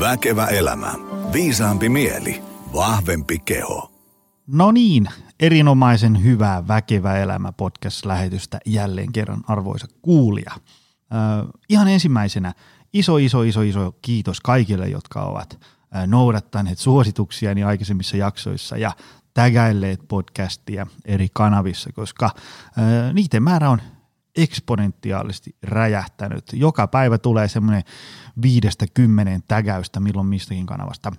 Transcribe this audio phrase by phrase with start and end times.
[0.00, 0.94] Väkevä elämä.
[1.32, 2.42] Viisaampi mieli.
[2.74, 3.90] Vahvempi keho.
[4.46, 5.08] No niin,
[5.40, 10.50] erinomaisen hyvää Väkevä elämä podcast-lähetystä jälleen kerran arvoisa kuulija.
[11.68, 12.54] Ihan ensimmäisenä
[12.92, 15.60] iso, iso, iso, iso kiitos kaikille, jotka ovat
[16.06, 18.92] noudattaneet suosituksiani aikaisemmissa jaksoissa ja
[19.34, 23.80] tägäilleet podcastia eri kanavissa, koska äh, niiden määrä on
[24.42, 26.44] eksponentiaalisesti räjähtänyt.
[26.52, 27.82] Joka päivä tulee semmoinen
[28.42, 31.12] viidestä kymmenen tägäystä milloin mistäkin kanavasta.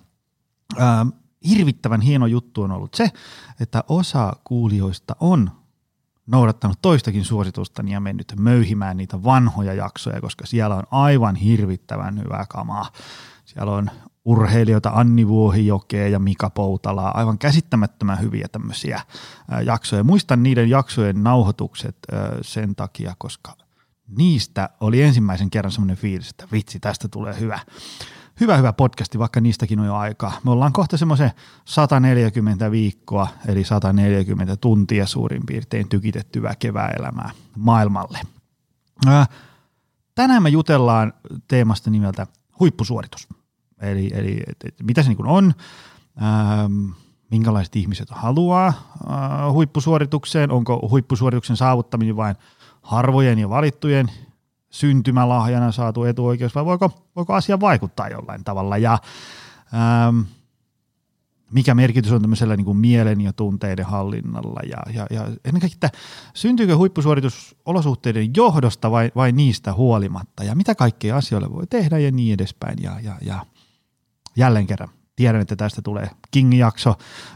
[0.78, 1.06] Ää,
[1.48, 3.10] hirvittävän hieno juttu on ollut se,
[3.60, 5.50] että osa kuulijoista on
[6.26, 12.46] noudattanut toistakin suositustani ja mennyt möyhimään niitä vanhoja jaksoja, koska siellä on aivan hirvittävän hyvää
[12.48, 12.90] kamaa.
[13.44, 13.90] Siellä on
[14.24, 19.00] urheilijoita Anni Vuohijokea ja Mika Poutalaa, aivan käsittämättömän hyviä tämmöisiä
[19.64, 20.04] jaksoja.
[20.04, 21.96] Muistan niiden jaksojen nauhoitukset
[22.42, 23.56] sen takia, koska
[24.08, 27.58] niistä oli ensimmäisen kerran semmoinen fiilis, että vitsi, tästä tulee hyvä.
[28.40, 30.32] Hyvä, hyvä podcasti, vaikka niistäkin on jo aikaa.
[30.44, 31.30] Me ollaan kohta semmoisen
[31.64, 38.18] 140 viikkoa, eli 140 tuntia suurin piirtein tykitetty väkevää elämää maailmalle.
[40.14, 41.12] Tänään me jutellaan
[41.48, 42.26] teemasta nimeltä
[42.60, 43.28] huippusuoritus–
[43.80, 45.54] Eli, eli et, et, mitä se niin on,
[46.22, 46.90] ähm,
[47.30, 52.36] minkälaiset ihmiset haluaa äh, huippusuoritukseen, onko huippusuorituksen saavuttaminen vain
[52.82, 54.10] harvojen ja valittujen
[54.70, 58.76] syntymälahjana saatu etuoikeus vai voiko, voiko asia vaikuttaa jollain tavalla?
[58.78, 58.98] Ja
[59.74, 60.20] ähm,
[61.52, 64.60] mikä merkitys on tämmöisellä niin kuin mielen ja tunteiden hallinnalla?
[64.64, 65.90] Ja, ja, ja ennen kaikkea,
[66.34, 70.44] syntyykö huippusuoritus olosuhteiden johdosta vai, vai niistä huolimatta?
[70.44, 72.82] Ja mitä kaikkea asioille voi tehdä ja niin edespäin?
[72.82, 73.46] Ja, ja, ja
[74.36, 76.94] jälleen kerran tiedän, että tästä tulee King-jakso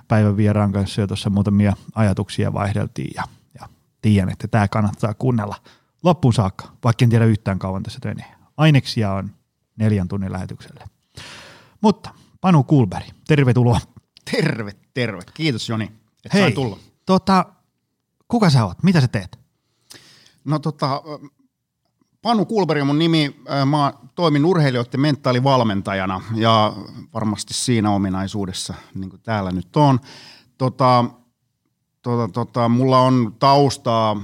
[0.08, 3.22] päivän vieraan kanssa jo tuossa muutamia ajatuksia vaihdeltiin ja,
[3.60, 3.68] ja
[4.02, 5.56] tiedän, että tämä kannattaa kuunnella
[6.02, 8.34] loppuun saakka, vaikka en tiedä yhtään kauan tässä menee.
[8.56, 9.30] Aineksia on
[9.76, 10.84] neljän tunnin lähetykselle.
[11.80, 13.80] Mutta Panu Kulberg, tervetuloa.
[14.30, 15.22] Terve, terve.
[15.34, 15.84] Kiitos Joni,
[16.24, 16.78] että Hei, tulla.
[17.06, 17.46] Tota,
[18.28, 18.82] kuka sä oot?
[18.82, 19.38] Mitä sä teet?
[20.44, 21.02] No tota,
[22.24, 23.40] Panu Kulberg on mun nimi.
[23.66, 26.72] Mä toimin urheilijoiden mentaalivalmentajana ja
[27.14, 30.00] varmasti siinä ominaisuudessa, niin kuin täällä nyt on.
[30.58, 31.04] Tota,
[32.02, 34.16] tota, tota, mulla on taustaa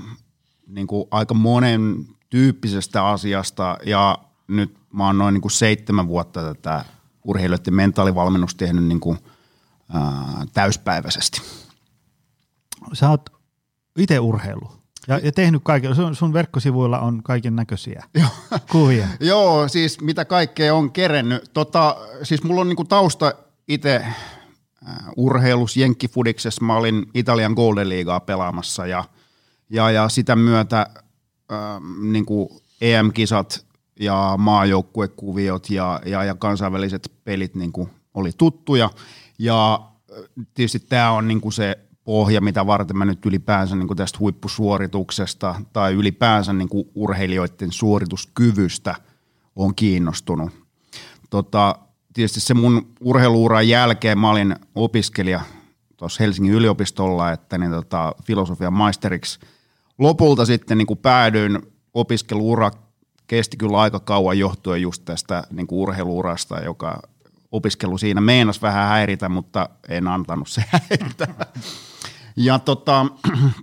[0.66, 4.18] niin kuin aika monen tyyppisestä asiasta ja
[4.48, 6.84] nyt mä oon noin niin kuin seitsemän vuotta tätä
[7.24, 9.18] urheilijoiden mentaalivalmennusta tehnyt niin kuin,
[9.94, 11.42] ää, täyspäiväisesti.
[12.92, 13.30] Sä oot
[13.98, 14.79] itse urheilu.
[15.10, 18.04] Ja, ja tehnyt kaiken, sun, sun verkkosivuilla on kaiken näköisiä
[18.72, 19.06] kuvia.
[19.20, 21.50] Joo, siis mitä kaikkea on kerennyt.
[21.52, 23.32] Tota, siis mulla on niinku tausta
[23.68, 24.14] itse äh,
[25.16, 26.64] urheilus Jenkkifudiksessa.
[26.64, 29.04] Mä olin Italian Golden Leaguea pelaamassa ja,
[29.70, 31.58] ja, ja sitä myötä äh,
[32.02, 33.66] niinku EM-kisat
[34.00, 38.90] ja maajoukkuekuviot ja, ja, ja kansainväliset pelit niinku oli tuttuja.
[39.38, 39.80] Ja
[40.12, 41.78] äh, tietysti tämä on niinku se
[42.10, 48.94] pohja, mitä varten mä nyt ylipäänsä niin tästä huippusuorituksesta tai ylipäänsä niin urheilijoiden suorituskyvystä
[49.56, 50.50] on kiinnostunut.
[51.30, 51.74] Tota,
[52.14, 55.40] tietysti se mun urheiluuran jälkeen mä olin opiskelija
[55.96, 59.40] tuossa Helsingin yliopistolla, että niin tota, filosofian maisteriksi
[59.98, 61.58] lopulta sitten niin päädyin
[61.94, 62.70] opiskeluura
[63.26, 67.02] kesti kyllä aika kauan johtuen just tästä niin urheiluurasta, joka
[67.52, 71.28] opiskelu siinä meinas vähän häiritä, mutta en antanut se häiritä.
[72.40, 73.06] Ja tota,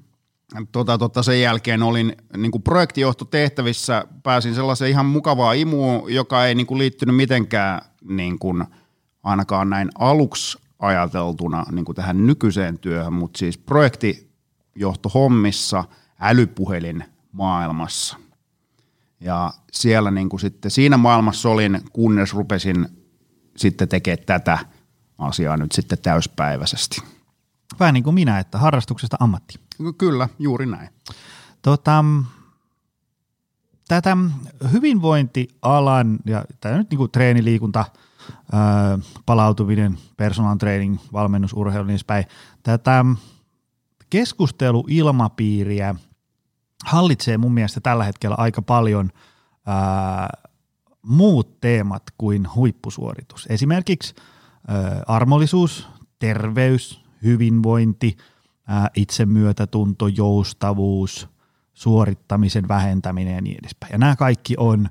[0.71, 6.55] tota, tota, sen jälkeen olin niin kuin projektijohtotehtävissä, pääsin sellaiseen ihan mukavaa imuun, joka ei
[6.55, 8.63] niin kuin liittynyt mitenkään niin kuin,
[9.23, 15.83] ainakaan näin aluksi ajateltuna niin kuin tähän nykyiseen työhön, mutta siis projektijohtohommissa
[16.19, 18.17] älypuhelin maailmassa.
[19.19, 22.87] Ja siellä niin kuin sitten siinä maailmassa olin, kunnes rupesin
[23.55, 24.57] sitten tekemään tätä
[25.17, 27.16] asiaa nyt sitten täyspäiväisesti.
[27.79, 29.59] Vähän niin kuin minä, että harrastuksesta ammatti.
[29.97, 30.89] Kyllä, juuri näin.
[31.61, 32.03] Tota,
[33.87, 34.17] tätä
[34.71, 37.85] hyvinvointialan ja tämä nyt niin kuin treeniliikunta,
[38.51, 42.25] ää, palautuminen, personal training, valmennus, urheilu, niin päin.
[42.63, 43.05] Tätä
[44.09, 45.95] keskusteluilmapiiriä
[46.85, 49.11] hallitsee mun mielestä tällä hetkellä aika paljon
[49.65, 50.29] ää,
[51.01, 53.45] muut teemat kuin huippusuoritus.
[53.49, 54.15] Esimerkiksi
[54.67, 55.87] ää, armollisuus,
[56.19, 58.17] terveys, hyvinvointi,
[58.67, 61.29] ää, itsemyötätunto, joustavuus,
[61.73, 63.91] suorittamisen vähentäminen ja niin edespäin.
[63.91, 64.89] Ja nämä kaikki on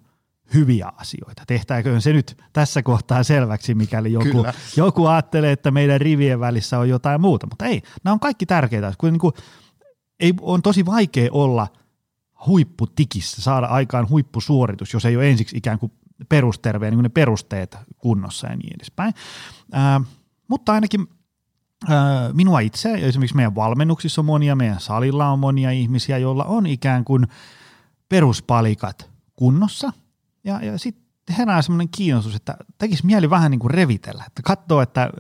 [0.55, 1.43] hyviä asioita.
[1.47, 4.47] Tehtäköön se nyt tässä kohtaa selväksi, mikäli joku,
[4.77, 7.47] joku ajattelee, että meidän rivien välissä on jotain muuta.
[7.47, 8.93] Mutta ei, nämä on kaikki tärkeitä.
[8.99, 9.33] Kun niin kuin,
[10.21, 11.69] ei, on tosi vaikea olla
[12.47, 15.93] huipputikissä, saada aikaan huippusuoritus, jos ei ole ensiksi ikään kuin
[16.29, 19.15] perusterve niin ne perusteet kunnossa ja niin edespäin.
[19.73, 20.01] Ää,
[20.49, 21.07] mutta ainakin
[22.33, 27.05] minua itse, esimerkiksi meidän valmennuksissa on monia, meidän salilla on monia ihmisiä, joilla on ikään
[27.05, 27.27] kuin
[28.09, 29.93] peruspalikat kunnossa.
[30.45, 34.81] Ja, ja sitten herää semmoinen kiinnostus, että tekisi mieli vähän niin kuin revitellä, että katsoo,
[34.81, 35.11] että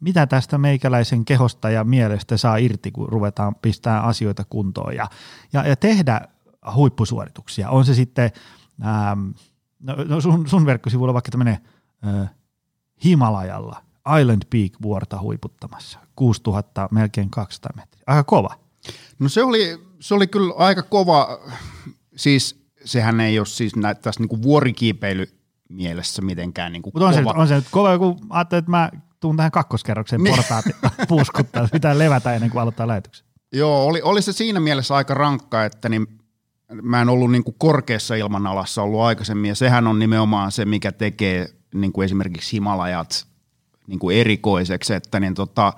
[0.00, 5.06] mitä tästä meikäläisen kehosta ja mielestä saa irti, kun ruvetaan pistää asioita kuntoon ja,
[5.52, 6.20] ja, ja tehdä
[6.74, 7.70] huippusuorituksia.
[7.70, 8.30] On se sitten,
[8.86, 9.30] ähm,
[10.08, 11.58] no, sun, sun verkkosivuilla vaikka tämmöinen
[12.06, 12.30] äh,
[13.04, 13.87] Himalajalla
[14.20, 18.02] Island Peak vuorta huiputtamassa, 6000, melkein 200 metriä.
[18.06, 18.58] Aika kova.
[19.18, 21.38] No se oli, se oli kyllä aika kova,
[22.16, 23.72] siis sehän ei ole siis
[24.02, 25.26] tässä niinku vuorikiipeily
[25.68, 28.90] mielessä mitenkään niinku Mutta on, se, on se nyt kova, kun ajattelin, että mä
[29.20, 30.36] tuun tähän kakkoskerrokseen niin.
[30.36, 30.64] portaat
[31.08, 33.26] puuskuttaa, pitää levätä ennen kuin aloittaa lähetyksen.
[33.52, 36.06] Joo, oli, oli se siinä mielessä aika rankka, että niin
[36.82, 40.92] mä en ollut niin kuin korkeassa ilmanalassa ollut aikaisemmin, ja sehän on nimenomaan se, mikä
[40.92, 43.27] tekee niin kuin esimerkiksi Himalajat
[43.88, 45.72] niin kuin erikoiseksi, että niin tota,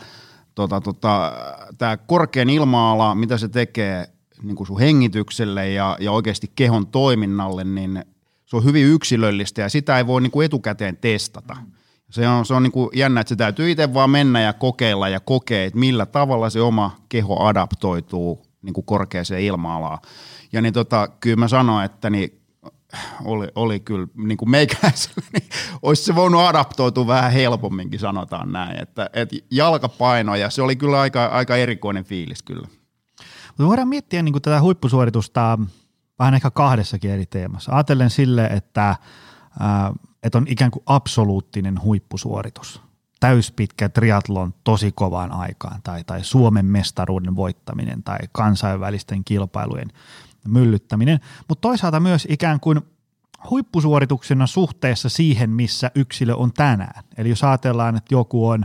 [0.54, 1.32] tota, tota,
[1.78, 4.08] tämä korkean ilma-ala, mitä se tekee
[4.42, 8.04] niin kuin sun hengitykselle ja, ja oikeasti kehon toiminnalle, niin
[8.46, 11.56] se on hyvin yksilöllistä ja sitä ei voi niin kuin etukäteen testata.
[12.10, 15.08] Se on, se on niin kuin jännä, että se täytyy itse vaan mennä ja kokeilla
[15.08, 19.98] ja kokea, että millä tavalla se oma keho adaptoituu niin kuin korkeaseen ilma-alaan.
[20.52, 22.39] Ja niin tota, kyllä mä sanoin, että niin
[23.24, 25.48] oli, oli kyllä niin kuin meikäläisellä, niin
[25.82, 28.82] olisi se voinut adaptoitua vähän helpomminkin, sanotaan näin.
[28.82, 32.68] Että, että jalkapaino, ja se oli kyllä aika, aika erikoinen fiilis kyllä.
[33.48, 35.58] Mutta voidaan miettiä niin kuin tätä huippusuoritusta
[36.18, 37.72] vähän ehkä kahdessakin eri teemassa.
[37.72, 38.96] Ajatellen sille, että,
[39.60, 39.92] ää,
[40.22, 42.82] että on ikään kuin absoluuttinen huippusuoritus.
[43.20, 49.92] Täyspitkä triatlon tosi kovaan aikaan tai, tai Suomen mestaruuden voittaminen tai kansainvälisten kilpailujen
[50.48, 52.80] myllyttäminen, mutta toisaalta myös ikään kuin
[53.50, 57.04] huippusuorituksena suhteessa siihen, missä yksilö on tänään.
[57.16, 58.64] Eli jos ajatellaan, että joku on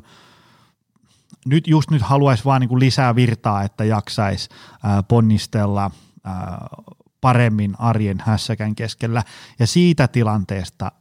[1.45, 4.49] nyt just nyt haluaisi vaan niin kuin lisää virtaa, että jaksaisi
[5.07, 5.91] ponnistella
[7.21, 9.23] paremmin arjen hässäkän keskellä
[9.59, 10.91] ja siitä tilanteesta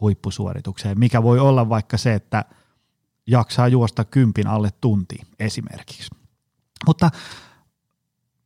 [0.00, 2.44] huippusuoritukseen, mikä voi olla vaikka se, että
[3.26, 6.10] jaksaa juosta kympin alle tunti esimerkiksi.
[6.86, 7.10] Mutta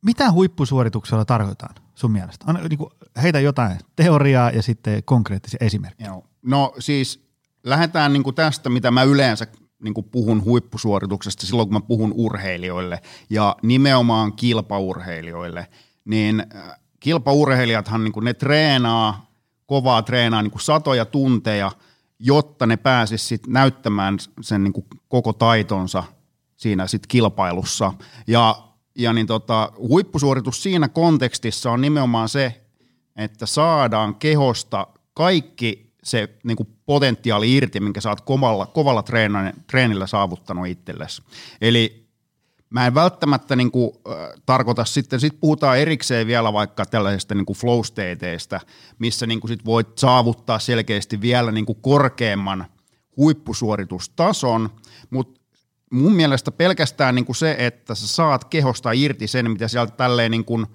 [0.05, 2.45] mitä huippusuorituksella tarkoitetaan sun mielestä?
[2.47, 2.89] Anna, niin kuin,
[3.21, 6.09] heitä jotain teoriaa ja sitten konkreettisia esimerkkejä.
[6.09, 6.23] Joo.
[6.41, 7.25] No siis
[7.63, 9.47] lähdetään niin kuin tästä, mitä mä yleensä
[9.83, 15.67] niin kuin puhun huippusuorituksesta silloin, kun mä puhun urheilijoille ja nimenomaan kilpaurheilijoille,
[16.05, 19.31] niin äh, kilpaurheilijathan niin kuin ne treenaa,
[19.65, 21.71] kovaa treenaa niin kuin satoja tunteja,
[22.19, 26.03] jotta ne pääsisivät näyttämään sen niin kuin koko taitonsa
[26.57, 27.93] siinä sit kilpailussa.
[28.27, 28.65] Ja
[28.95, 32.61] ja niin tota, huippusuoritus siinä kontekstissa on nimenomaan se,
[33.15, 39.03] että saadaan kehosta kaikki se niin kuin potentiaali irti, minkä sä oot kovalla, kovalla
[39.67, 41.21] treenillä saavuttanut itsellesi.
[41.61, 42.05] Eli
[42.69, 47.45] mä en välttämättä niin kuin, äh, tarkoita sitten, sit puhutaan erikseen vielä vaikka tällaisesta niin
[47.45, 48.59] kuin flow stateista,
[48.99, 52.65] missä niin kuin sit voit saavuttaa selkeästi vielä niin kuin korkeamman
[53.17, 54.69] huippusuoritustason,
[55.09, 55.41] mutta
[55.91, 60.31] mun mielestä pelkästään niin kuin se, että sä saat kehosta irti sen, mitä sieltä tälleen
[60.31, 60.65] niin kuin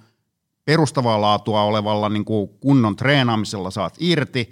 [0.65, 4.51] perustavaa laatua olevalla niin kuin kunnon treenaamisella saat irti,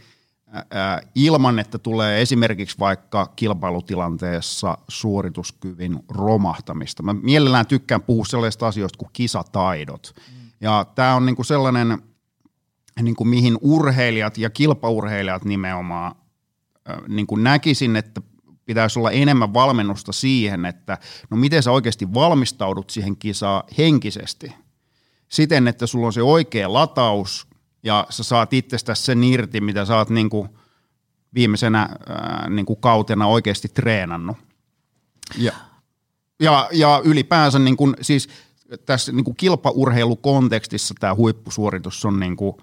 [0.70, 7.03] ää, ilman, että tulee esimerkiksi vaikka kilpailutilanteessa suorituskyvyn romahtamista.
[7.03, 10.15] Mä mielellään tykkään puhua sellaisista asioista kuin kisataidot.
[10.17, 10.50] Mm.
[10.60, 11.98] Ja tämä on niin kuin sellainen,
[13.03, 16.15] niin kuin mihin urheilijat ja kilpaurheilijat nimenomaan
[17.08, 18.20] niin kuin näkisin, että
[18.69, 20.98] pitäisi olla enemmän valmennusta siihen, että
[21.31, 24.55] no miten sä oikeasti valmistaudut siihen kisaan henkisesti.
[25.29, 27.46] Siten, että sulla on se oikea lataus
[27.82, 30.48] ja sä saat itsestäsi sen irti, mitä sä oot niin kuin
[31.34, 34.37] viimeisenä ää, niin kuin kautena oikeasti treenannut.
[35.39, 35.53] Ja,
[36.41, 38.29] ja, ja ylipäänsä niin kuin, siis
[38.87, 42.56] tässä niin kuin kilpaurheilukontekstissa tämä huippusuoritus on niin kuin,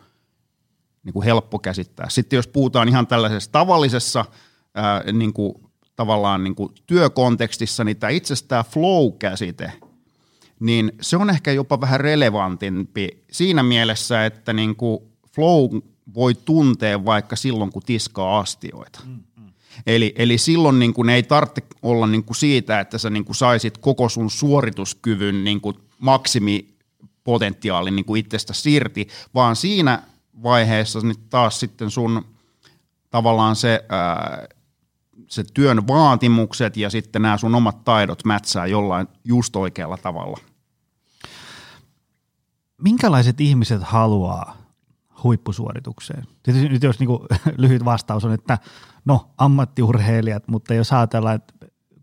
[1.04, 2.10] niin kuin helppo käsittää.
[2.10, 4.26] Sitten jos puhutaan ihan tällaisessa tavallisessa
[4.76, 5.65] ää, niin kuin
[5.96, 9.72] tavallaan niin kuin työkontekstissa, niin tämä itse tämä flow-käsite,
[10.60, 15.00] niin se on ehkä jopa vähän relevantimpi siinä mielessä, että niin kuin
[15.36, 15.78] flow
[16.14, 19.00] voi tuntea vaikka silloin, kun tiskaa astioita.
[19.06, 19.52] Mm, mm.
[19.88, 23.36] Eli, eli silloin niin kuin ei tarvitse olla niin kuin siitä, että sä niin kuin
[23.36, 30.04] saisit koko sun suorituskyvyn niin kuin maksimipotentiaalin niin kuin itsestä irti, vaan siinä
[30.44, 32.26] vaiheessa niin taas sitten sun
[33.10, 34.48] tavallaan se ää,
[35.28, 40.38] se työn vaatimukset ja sitten nämä sun omat taidot mätsää jollain just oikealla tavalla.
[42.82, 44.58] Minkälaiset ihmiset haluaa
[45.24, 46.24] huippusuoritukseen?
[46.44, 47.20] Tietysti nyt jos niin kuin,
[47.58, 48.58] lyhyt vastaus on, että
[49.06, 51.54] no ammattiurheilijat, mutta jos ajatellaan, että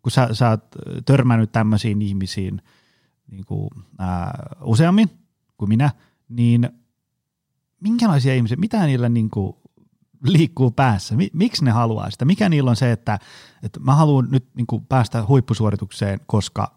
[0.03, 0.65] kun sä, sä oot
[1.05, 2.63] törmännyt tämmöisiin ihmisiin
[3.31, 5.11] niin kuin, ää, useammin
[5.57, 5.91] kuin minä,
[6.29, 6.69] niin
[7.81, 9.57] minkälaisia ihmisiä, mitä niillä niin kuin,
[10.25, 11.15] liikkuu päässä?
[11.33, 12.25] Miksi ne haluaa sitä?
[12.25, 13.19] Mikä niillä on se, että,
[13.63, 16.73] että mä haluan nyt niin kuin, päästä huippusuoritukseen, koska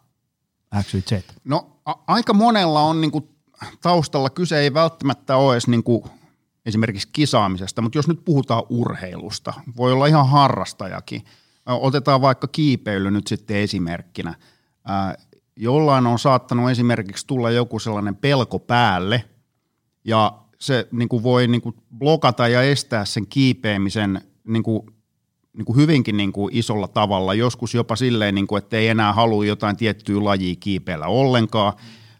[0.81, 1.11] X, Y, Z?
[1.43, 3.29] No a- aika monella on niin kuin,
[3.81, 6.03] taustalla kyse ei välttämättä ole edes niin kuin,
[6.65, 11.25] esimerkiksi kisaamisesta, mutta jos nyt puhutaan urheilusta, voi olla ihan harrastajakin.
[11.65, 14.35] Otetaan vaikka kiipeily nyt sitten esimerkkinä.
[15.55, 19.23] jollain on saattanut esimerkiksi tulla joku sellainen pelko päälle,
[20.03, 20.33] ja
[20.65, 24.81] se niin kuin voi niin kuin blokata ja estää sen kiipeämisen niin kuin,
[25.57, 29.13] niin kuin hyvinkin niin kuin isolla tavalla, joskus jopa silleen, niin kuin, että ei enää
[29.13, 31.74] halua jotain tiettyä lajia kiipeillä ollenkaan.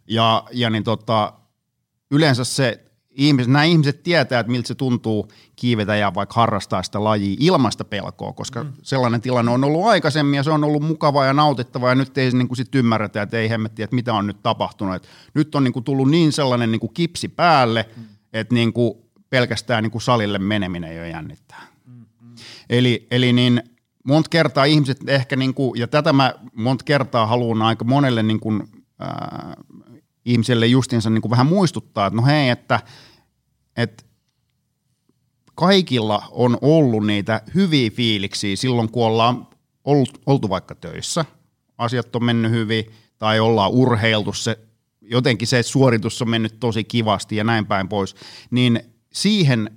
[0.08, 1.34] Ja, ja niin tota,
[2.12, 7.04] yleensä se ihmiset, nämä ihmiset tietää, että miltä se tuntuu kiivetä ja vaikka harrastaa sitä
[7.04, 8.74] lajia ilmasta pelkoa, koska mm.
[8.82, 12.32] sellainen tilanne on ollut aikaisemmin ja se on ollut mukavaa ja nautittavaa ja nyt ei
[12.32, 14.96] niin kuin sit ymmärretä, että ei hemmetti, että mitä on nyt tapahtunut.
[14.96, 18.74] Että nyt on niin kuin tullut niin sellainen niin kuin kipsi päälle, mm että niin
[18.74, 18.94] kuin
[19.30, 21.68] pelkästään niin kuin salille meneminen jo jännittää.
[21.86, 22.36] Mm-hmm.
[22.70, 23.64] Eli, eli niin
[24.04, 28.40] monta kertaa ihmiset ehkä, niin kuin, ja tätä mä monta kertaa haluan aika monelle niin
[28.40, 28.64] kuin,
[29.02, 29.64] äh,
[30.26, 32.80] ihmiselle justiinsa niin kuin vähän muistuttaa, että no hei, että,
[33.78, 34.04] että
[35.56, 39.48] kaikilla on ollut niitä hyviä fiiliksiä silloin, kun ollaan
[39.84, 41.26] ollut, oltu vaikka töissä,
[41.78, 42.86] asiat on mennyt hyvin,
[43.18, 44.60] tai ollaan urheiltu se
[45.10, 48.16] jotenkin se suoritus on mennyt tosi kivasti ja näin päin pois,
[48.52, 48.80] niin
[49.14, 49.72] siihen,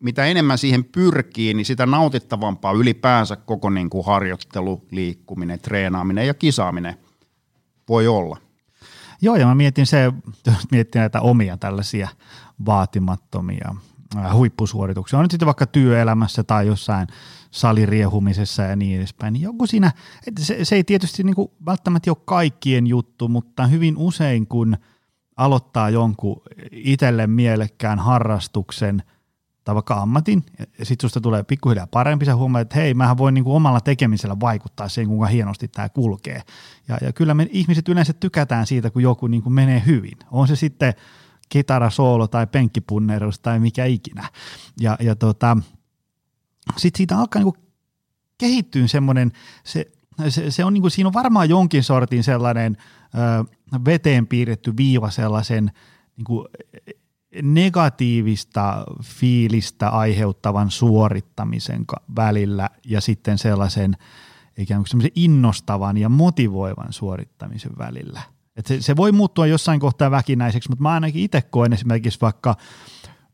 [0.00, 6.34] mitä enemmän siihen pyrkii, niin sitä nautittavampaa ylipäänsä koko niin kuin harjoittelu, liikkuminen, treenaaminen ja
[6.34, 6.96] kisaaminen
[7.88, 8.38] voi olla.
[9.22, 10.12] Joo, ja mä mietin se,
[10.46, 12.08] jos miettii näitä omia tällaisia
[12.66, 13.74] vaatimattomia
[14.32, 17.06] huippusuorituksia, on nyt sitten vaikka työelämässä tai jossain
[17.50, 19.92] saliriehumisessa ja niin edespäin, niin joku siinä,
[20.38, 24.76] se, se ei tietysti niin kuin välttämättä ole kaikkien juttu, mutta hyvin usein kun
[25.36, 29.02] aloittaa jonkun itselle mielekkään harrastuksen
[29.64, 30.44] tai vaikka ammatin,
[30.78, 33.80] ja sitten susta tulee pikkuhiljaa parempi, sä huomaat, että hei, mähän voin niin kuin omalla
[33.80, 36.42] tekemisellä vaikuttaa siihen, kuinka hienosti tämä kulkee.
[36.88, 40.18] Ja, ja kyllä me ihmiset yleensä tykätään siitä, kun joku niin kuin menee hyvin.
[40.30, 40.94] On se sitten
[41.52, 44.28] kitara, soolo tai penkkipunnerus tai mikä ikinä.
[44.80, 45.56] Ja, ja tota,
[46.76, 47.56] sitten siitä alkaa niinku
[48.38, 49.32] kehittyä semmoinen,
[49.64, 49.90] se,
[50.28, 52.76] se, se on niinku, siinä on varmaan jonkin sortin sellainen
[53.14, 55.72] ö, veteen piirretty viiva sellaisen
[56.16, 56.46] niinku,
[57.42, 61.84] negatiivista fiilistä aiheuttavan suorittamisen
[62.16, 63.96] välillä ja sitten sellaisen
[64.58, 68.22] ikään kuin innostavan ja motivoivan suorittamisen välillä.
[68.56, 72.56] Et se, se voi muuttua jossain kohtaa väkinäiseksi, mutta mä ainakin itse koen esimerkiksi vaikka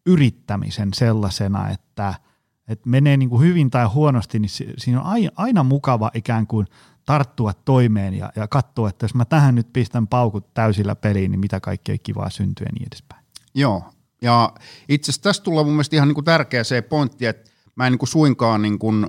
[0.07, 2.15] yrittämisen sellaisena, että–
[2.69, 6.67] että menee niin kuin hyvin tai huonosti, niin siinä on aina, aina mukava ikään kuin
[7.07, 11.41] tarttua toimeen ja, ja katsoa, että jos mä tähän nyt pistän paukut täysillä peliin, niin
[11.41, 13.25] mitä kaikkea kivaa syntyy ja niin edespäin.
[13.55, 13.85] Joo,
[14.23, 14.53] ja
[14.89, 17.93] itse asiassa tässä tulee mun mielestä ihan niin kuin tärkeä se pointti, että mä en
[17.93, 19.07] niin kuin suinkaan niin kuin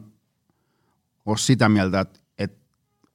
[1.25, 2.18] ole sitä mieltä, että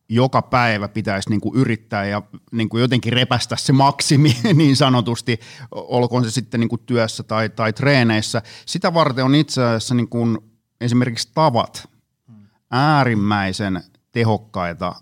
[0.09, 5.41] joka päivä pitäisi niin kuin yrittää ja niin kuin jotenkin repästä se maksimi niin sanotusti,
[5.71, 8.43] olkoon se sitten niin kuin työssä tai, tai treeneissä.
[8.67, 10.39] Sitä varten on itse asiassa niin kuin
[10.81, 11.89] esimerkiksi tavat
[12.71, 13.83] äärimmäisen
[14.13, 14.95] tehokkaita,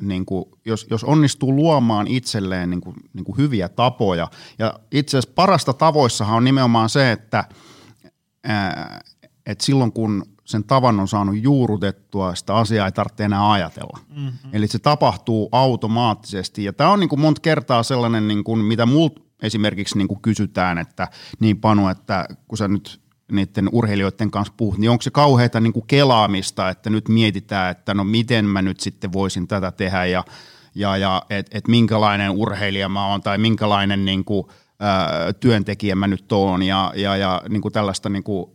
[0.00, 4.28] niin kuin, jos, jos onnistuu luomaan itselleen niin kuin, niin kuin hyviä tapoja.
[4.58, 7.44] Ja itse asiassa parasta tavoissahan on nimenomaan se, että,
[9.46, 13.98] että silloin kun sen tavan on saanut juurutettua, sitä asiaa ei tarvitse enää ajatella.
[14.16, 14.50] Mm-hmm.
[14.52, 16.64] Eli se tapahtuu automaattisesti.
[16.64, 20.20] Ja tämä on niin kuin monta kertaa sellainen, niin kuin, mitä multa esimerkiksi niin kuin
[20.20, 21.08] kysytään, että
[21.40, 23.00] niin Panu, että kun sä nyt
[23.32, 27.94] niiden urheilijoiden kanssa puhut, niin onko se kauheata niin kuin kelaamista, että nyt mietitään, että
[27.94, 30.24] no miten mä nyt sitten voisin tätä tehdä ja,
[30.74, 34.46] ja, ja että et minkälainen urheilija mä oon tai minkälainen niin kuin,
[34.80, 38.50] ää, työntekijä mä nyt oon ja, ja, ja niin kuin tällaista niin kuin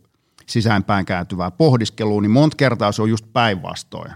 [0.48, 4.12] sisäänpäin kääntyvää pohdiskelua, niin monta kertaa se on just päinvastoin.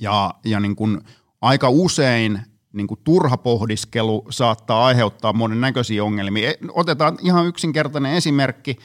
[0.00, 1.00] Ja, ja niin kuin
[1.40, 2.40] aika usein
[2.72, 6.50] niin kuin turha pohdiskelu saattaa aiheuttaa monennäköisiä ongelmia.
[6.50, 8.76] E, otetaan ihan yksinkertainen esimerkki,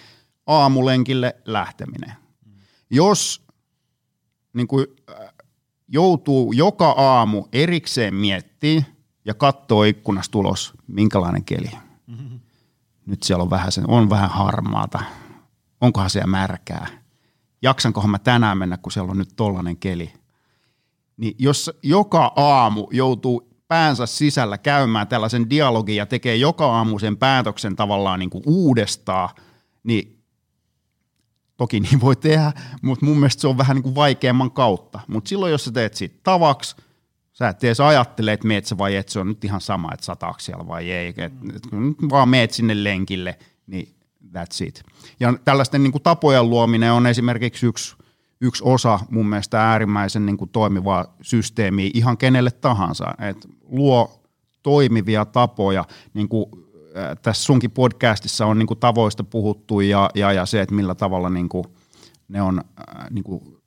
[0.48, 2.14] aamulenkille lähteminen.
[2.90, 3.46] Jos
[4.54, 4.86] niin kuin,
[5.88, 8.86] joutuu joka aamu erikseen miettimään
[9.26, 11.72] ja katsoo ikkunasta tulos, minkälainen keli.
[12.08, 12.40] Mm-hmm.
[13.06, 15.00] Nyt siellä on vähän, sen, on vähän harmaata
[15.82, 16.88] onkohan siellä märkää,
[17.62, 20.14] jaksankohan mä tänään mennä, kun siellä on nyt tollainen keli.
[21.18, 27.18] Niin jos joka aamu joutuu päänsä sisällä käymään tällaisen dialogin ja tekee joka aamu sen
[27.18, 29.30] päätöksen tavallaan niin kuin uudestaan,
[29.84, 30.24] niin
[31.58, 35.00] toki niin voi tehdä, mutta mun mielestä se on vähän niin kuin vaikeamman kautta.
[35.08, 36.76] Mutta silloin, jos sä teet siitä tavaksi,
[37.34, 40.06] sä et edes ajattele, että meet sä vai et, se on nyt ihan sama, että
[40.06, 41.08] sataako siellä vai ei.
[41.08, 43.96] Et, et, kun nyt vaan meet sinne lenkille, niin
[44.38, 44.84] that's it.
[45.20, 47.96] Ja tällaisten niin kuin tapojen luominen on esimerkiksi yksi,
[48.42, 53.14] yksi osa mun mielestä äärimmäisen niin kuin toimivaa systeemiä ihan kenelle tahansa.
[53.20, 54.22] Et luo
[54.64, 56.46] toimivia tapoja, niin kuin
[57.22, 61.30] tässä sunkin podcastissa on niin kuin tavoista puhuttu ja, ja, ja se, että millä tavalla
[61.30, 61.66] niin kuin
[62.28, 62.62] ne on
[63.10, 63.58] niin kuin,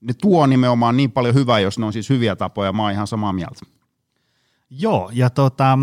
[0.00, 3.06] ne tuo nimenomaan niin paljon hyvää, jos ne on siis hyviä tapoja, mä oon ihan
[3.06, 3.60] samaa mieltä.
[4.70, 5.78] Joo, ja tota,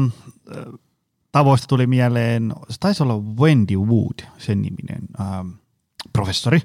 [1.32, 5.50] tavoista tuli mieleen, se taisi olla Wendy Wood, sen niminen ähm,
[6.14, 6.62] professori,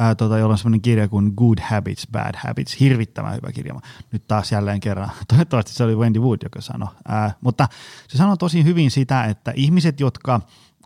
[0.00, 3.74] äh, tota, jolla on semmoinen kirja kuin Good Habits, Bad Habits, hirvittävän hyvä kirja.
[4.12, 6.88] Nyt taas jälleen kerran, toivottavasti se oli Wendy Wood, joka sanoi.
[7.10, 7.68] Äh, mutta
[8.08, 10.34] se sanoi tosi hyvin sitä, että ihmiset, jotka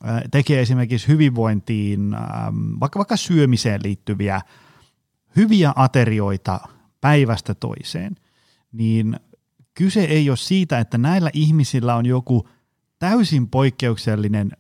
[0.04, 2.20] äh, tekee esimerkiksi hyvinvointiin, äh,
[2.80, 4.40] vaikka, vaikka syömiseen liittyviä
[5.37, 6.61] hyviä aterioita
[7.00, 8.16] päivästä toiseen,
[8.73, 9.20] niin
[9.75, 12.49] kyse ei ole siitä, että näillä ihmisillä on joku
[12.98, 14.52] täysin poikkeuksellinen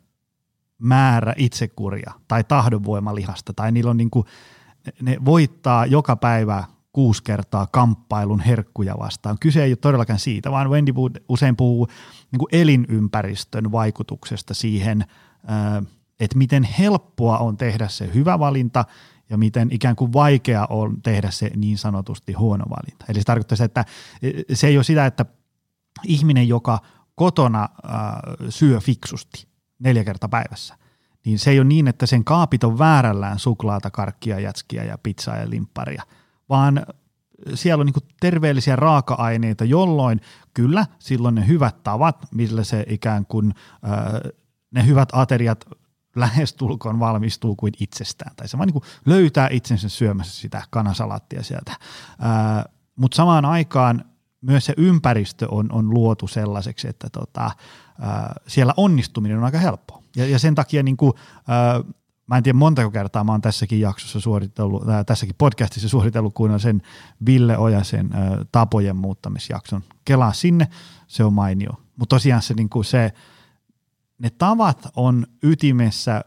[0.78, 4.26] määrä itsekuria tai tahdonvoimalihasta, tai niillä on niin kuin,
[5.02, 9.36] ne voittaa joka päivä kuusi kertaa kamppailun herkkuja vastaan.
[9.40, 11.88] Kyse ei ole todellakaan siitä, vaan Wendy Wood usein puhuu
[12.32, 15.04] niin kuin elinympäristön vaikutuksesta siihen,
[16.20, 18.84] että miten helppoa on tehdä se hyvä valinta
[19.30, 23.04] ja miten ikään kuin vaikea on tehdä se niin sanotusti huono valinta.
[23.08, 23.84] Eli se tarkoittaa se, että
[24.52, 25.24] se ei ole sitä, että
[26.04, 26.78] ihminen, joka
[27.18, 28.00] kotona äh,
[28.48, 29.48] syö fiksusti
[29.78, 30.74] neljä kertaa päivässä,
[31.24, 35.36] niin se ei ole niin, että sen kaapit on väärällään suklaata, karkkia, jätskiä ja pizzaa
[35.36, 36.02] ja limpparia,
[36.48, 36.86] vaan
[37.54, 40.20] siellä on niin terveellisiä raaka-aineita, jolloin
[40.54, 44.32] kyllä silloin ne hyvät tavat, millä se ikään kuin äh,
[44.70, 45.64] ne hyvät ateriat
[46.16, 48.36] lähestulkoon valmistuu kuin itsestään.
[48.36, 51.72] Tai se vaan niin löytää itsensä syömässä sitä kanasalaattia sieltä.
[52.96, 54.04] Mutta samaan aikaan
[54.40, 57.50] myös se ympäristö on, on luotu sellaiseksi, että tota,
[58.00, 60.02] ää, siellä onnistuminen on aika helppoa.
[60.16, 61.12] Ja, ja sen takia niin kuin,
[61.48, 61.80] ää,
[62.26, 66.60] mä en tiedä montako kertaa mä oon tässäkin jaksossa suoritellut, ää, tässäkin podcastissa suoritellut, on
[66.60, 66.82] sen
[67.26, 69.82] Ville Ojasen ää, tapojen muuttamisjakson.
[70.04, 70.68] Kelaa sinne,
[71.06, 71.72] se on mainio.
[71.96, 73.12] Mutta tosiaan se, niin se,
[74.18, 76.24] ne tavat on ytimessä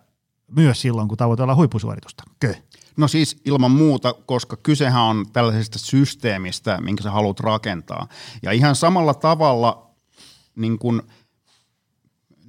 [0.47, 2.24] myös silloin, kun tavoitellaan huippusuoritusta.
[2.39, 2.56] Kö?
[2.97, 8.08] No siis ilman muuta, koska kysehän on tällaisesta systeemistä, minkä sä haluat rakentaa.
[8.43, 9.91] Ja ihan samalla tavalla,
[10.56, 11.01] niin kuin,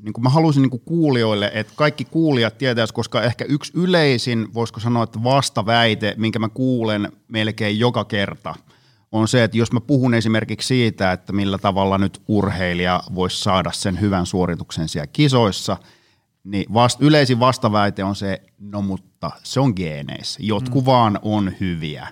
[0.02, 4.80] niin mä haluaisin niin kuin kuulijoille, että kaikki kuulijat tietäisivät, koska ehkä yksi yleisin, voisiko
[4.80, 8.54] sanoa, että vastaväite, minkä mä kuulen melkein joka kerta,
[9.12, 13.72] on se, että jos mä puhun esimerkiksi siitä, että millä tavalla nyt urheilija voisi saada
[13.72, 15.76] sen hyvän suorituksen siellä kisoissa–
[16.44, 20.86] niin vast, yleisin vastaväite on se, no mutta se on geeneissä, jotkut mm.
[20.86, 22.08] vaan on hyviä.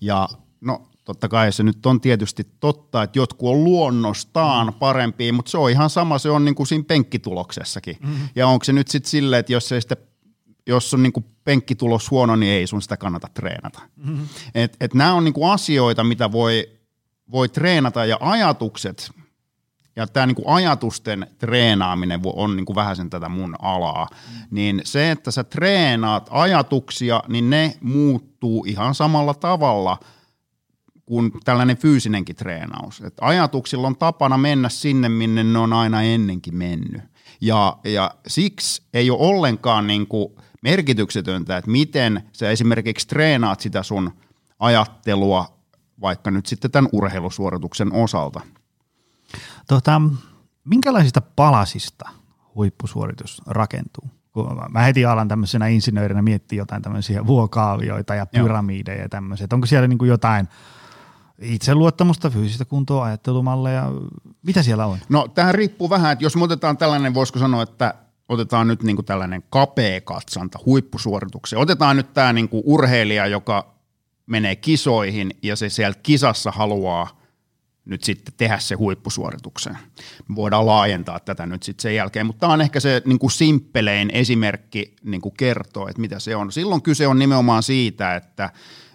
[0.00, 0.28] Ja
[0.60, 4.74] no totta kai se nyt on tietysti totta, että jotkut on luonnostaan mm.
[4.74, 7.96] parempia, mutta se on ihan sama, se on niin kuin siinä penkkituloksessakin.
[8.00, 8.28] Mm.
[8.36, 9.96] Ja onko se nyt sitten silleen, että jos, ei sitä,
[10.66, 13.80] jos on niin kuin penkkitulos huono, niin ei sun sitä kannata treenata.
[13.96, 14.26] Mm.
[14.54, 16.70] Et, et nämä on niin kuin asioita, mitä voi,
[17.30, 19.10] voi treenata ja ajatukset–
[19.96, 24.46] ja tämä niinku ajatusten treenaaminen on niinku vähän sen tätä mun alaa, mm.
[24.50, 29.98] niin se, että sä treenaat ajatuksia, niin ne muuttuu ihan samalla tavalla
[31.06, 33.00] kuin tällainen fyysinenkin treenaus.
[33.00, 37.02] Et ajatuksilla on tapana mennä sinne, minne ne on aina ennenkin mennyt.
[37.40, 44.12] Ja, ja siksi ei ole ollenkaan niinku merkityksetöntä, että miten sä esimerkiksi treenaat sitä sun
[44.58, 45.58] ajattelua
[46.00, 48.40] vaikka nyt sitten tämän urheilusuorituksen osalta–
[49.68, 50.00] Tota,
[50.64, 52.08] minkälaisista palasista
[52.54, 54.10] huippusuoritus rakentuu?
[54.32, 59.46] Kun mä heti alan tämmöisenä insinöörinä miettiä jotain tämmöisiä vuokaavioita ja pyramideja ja tämmöisiä.
[59.52, 60.48] Onko siellä niin kuin jotain
[61.38, 63.92] itseluottamusta, fyysistä kuntoa, ajattelumalleja?
[64.42, 64.98] Mitä siellä on?
[65.08, 67.94] No tähän riippuu vähän, että jos me otetaan tällainen, voisiko sanoa, että
[68.28, 71.62] otetaan nyt niin kuin tällainen kapea katsanta huippusuoritukseen.
[71.62, 73.74] Otetaan nyt tämä niin kuin urheilija, joka
[74.26, 77.08] menee kisoihin ja se sieltä kisassa haluaa–
[77.84, 79.78] nyt sitten tehdä se huippusuorituksen.
[80.28, 83.30] Me voidaan laajentaa tätä nyt sitten sen jälkeen, mutta tämä on ehkä se niin kuin
[83.30, 86.52] simppelein esimerkki niin kuin kertoo, että mitä se on.
[86.52, 88.50] Silloin kyse on nimenomaan siitä, että,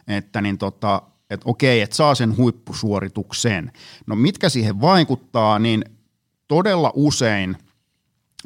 [0.07, 3.71] että niin tota, että okei, että saa sen huippusuorituksen.
[4.07, 5.85] No mitkä siihen vaikuttaa, niin
[6.47, 7.57] todella usein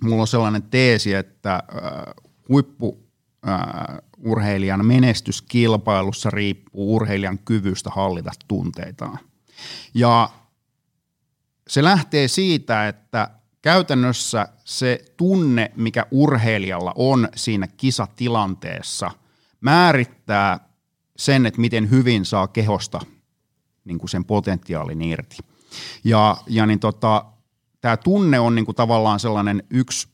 [0.01, 2.13] mulla on sellainen teesi, että äh,
[2.49, 3.03] huippu
[3.47, 9.19] äh, urheilijan menestys kilpailussa riippuu urheilijan kyvystä hallita tunteitaan–
[9.93, 10.29] ja
[11.67, 13.29] se lähtee siitä, että
[13.61, 19.11] käytännössä se tunne, mikä urheilijalla on siinä kisatilanteessa,
[19.61, 20.59] määrittää
[21.17, 22.99] sen, että miten hyvin saa kehosta
[23.85, 25.37] niin kuin sen potentiaalin irti.
[26.03, 27.25] Ja, ja niin tota,
[27.81, 30.07] tämä tunne on niin kuin tavallaan sellainen yksi,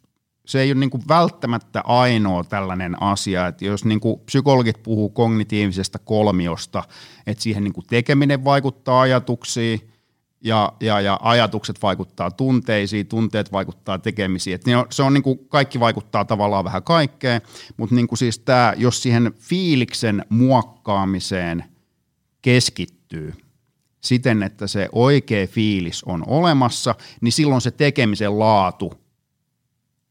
[0.50, 5.10] se ei ole niin kuin välttämättä ainoa tällainen asia, että jos niin kuin psykologit puhuu
[5.10, 6.84] kognitiivisesta kolmiosta,
[7.28, 9.90] että siihen niin kuin tekeminen vaikuttaa ajatuksiin,
[10.42, 14.56] ja, ja, ja ajatukset vaikuttaa tunteisiin, tunteet vaikuttaa tekemisiin.
[14.56, 17.42] Et se on niin kuin, kaikki vaikuttaa tavallaan vähän kaikkeen,
[17.78, 21.64] mutta niin kuin siis tämä, jos siihen fiiliksen muokkaamiseen
[22.42, 23.34] keskittyy
[24.02, 29.09] siten, että se oikea fiilis on olemassa, niin silloin se tekemisen laatu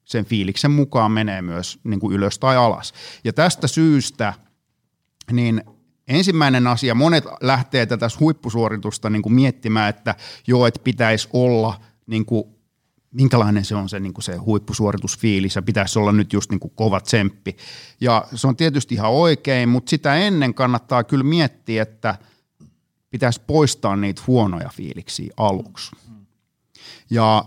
[0.08, 2.94] sen fiiliksen mukaan menee myös niin kuin ylös tai alas.
[3.24, 4.34] Ja tästä syystä
[5.32, 5.62] niin
[6.08, 10.14] Ensimmäinen asia, monet lähtee tätä huippusuoritusta niin kuin miettimään, että
[10.46, 12.44] joo, että pitäisi olla niin kuin,
[13.10, 16.72] minkälainen se on se, niin kuin se huippusuoritusfiilis ja pitäisi olla nyt just niin kuin
[16.74, 17.56] kova tsemppi.
[18.00, 22.18] Ja se on tietysti ihan oikein, mutta sitä ennen kannattaa kyllä miettiä, että
[23.10, 25.96] pitäisi poistaa niitä huonoja fiiliksiä aluksi.
[27.10, 27.44] Ja,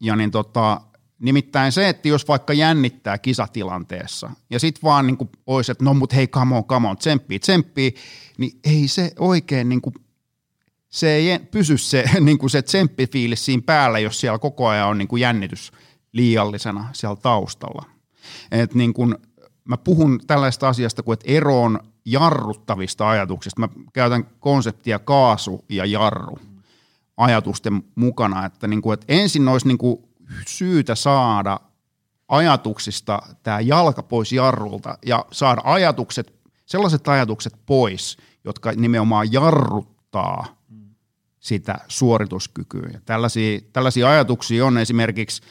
[0.00, 0.80] ja niin tota,
[1.18, 6.14] Nimittäin se, että jos vaikka jännittää kisatilanteessa ja sitten vaan niin olisi, että no mut
[6.14, 7.94] hei come on, come on, tsemppii, tsemppii,
[8.38, 9.94] niin ei se oikein niin kuin,
[10.88, 14.98] se ei pysy se, niin kuin se tsemppifiilis siinä päällä, jos siellä koko ajan on
[14.98, 15.72] niin kuin jännitys
[16.12, 17.84] liiallisena siellä taustalla.
[18.50, 19.14] Et niin kuin,
[19.64, 23.60] mä puhun tällaista asiasta kuin, että eroon jarruttavista ajatuksista.
[23.60, 26.38] Mä käytän konseptia kaasu ja jarru
[27.16, 30.05] ajatusten mukana, että, niin kuin, että ensin olisi niin kuin
[30.46, 31.60] syytä saada
[32.28, 36.34] ajatuksista tämä jalka pois jarrulta ja saada ajatukset,
[36.66, 40.46] sellaiset ajatukset pois, jotka nimenomaan jarruttaa
[41.40, 42.90] sitä suorituskykyä.
[42.92, 45.42] Ja tällaisia, tällaisia ajatuksia on esimerkiksi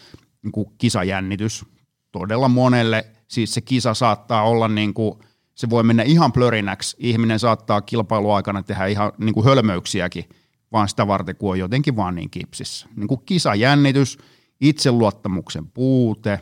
[0.44, 1.66] niin kuin kisajännitys.
[2.12, 5.20] Todella monelle siis se kisa saattaa olla niin kuin,
[5.56, 6.98] se voi mennä ihan plörinäksi.
[7.00, 10.30] Ihminen saattaa kilpailuaikana tehdä ihan niin kuin hölmöyksiäkin,
[10.72, 12.88] vaan sitä varten, kun on jotenkin vaan niin kipsissä.
[12.96, 14.18] Niin kuin kisajännitys–
[14.62, 16.40] itseluottamuksen puute,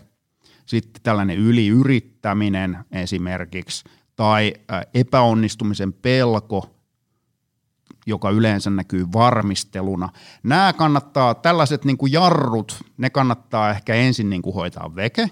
[0.66, 3.84] sitten tällainen yliyrittäminen esimerkiksi,
[4.16, 4.54] tai
[4.94, 6.76] epäonnistumisen pelko,
[8.06, 10.10] joka yleensä näkyy varmisteluna.
[10.44, 15.30] Nämä kannattaa, tällaiset niin kuin jarrut, ne kannattaa ehkä ensin niin kuin hoitaa veke,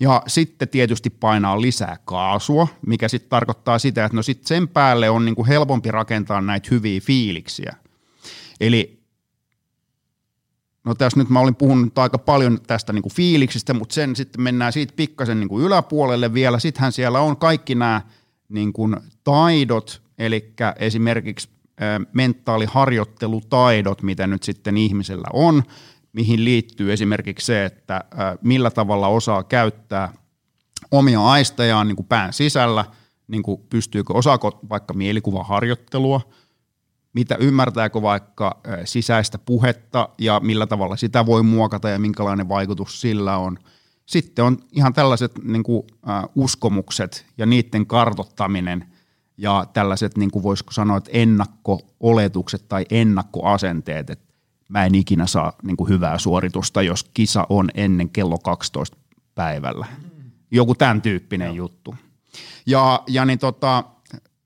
[0.00, 5.10] ja sitten tietysti painaa lisää kaasua, mikä sitten tarkoittaa sitä, että no sitten sen päälle
[5.10, 7.74] on niin kuin helpompi rakentaa näitä hyviä fiiliksiä.
[8.60, 9.03] Eli
[10.84, 14.42] No tässä nyt mä olin puhunut aika paljon tästä niin kuin fiiliksistä, mutta sen sitten
[14.42, 16.58] mennään siitä pikkasen niin kuin yläpuolelle vielä.
[16.58, 18.02] Sittenhän siellä on kaikki nämä
[18.48, 21.48] niin kuin taidot, eli esimerkiksi
[22.12, 25.62] mentaaliharjoittelutaidot, mitä nyt sitten ihmisellä on,
[26.12, 28.04] mihin liittyy esimerkiksi se, että
[28.42, 30.12] millä tavalla osaa käyttää
[30.90, 32.84] omia aistejaan niin kuin pään sisällä,
[33.28, 36.20] niin kuin pystyykö, osaako vaikka mielikuvaharjoittelua–
[37.14, 43.36] mitä ymmärtääkö vaikka sisäistä puhetta ja millä tavalla sitä voi muokata ja minkälainen vaikutus sillä
[43.36, 43.58] on.
[44.06, 48.84] Sitten on ihan tällaiset niin kuin, äh, uskomukset ja niiden kartottaminen
[49.36, 54.34] ja tällaiset, niin kuin voisiko sanoa, että ennakko-oletukset tai ennakkoasenteet, että
[54.68, 58.96] mä en ikinä saa niin kuin hyvää suoritusta, jos kisa on ennen kello 12
[59.34, 59.86] päivällä.
[60.50, 61.54] Joku tämän tyyppinen no.
[61.54, 61.94] juttu.
[62.66, 63.84] Ja, ja niin tota,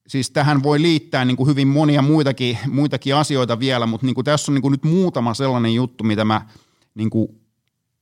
[0.09, 4.25] siis tähän voi liittää niin kuin hyvin monia muitakin, muitakin asioita vielä, mutta niin kuin
[4.25, 6.47] tässä on niin kuin nyt muutama sellainen juttu, mitä mä
[6.94, 7.29] niin kuin,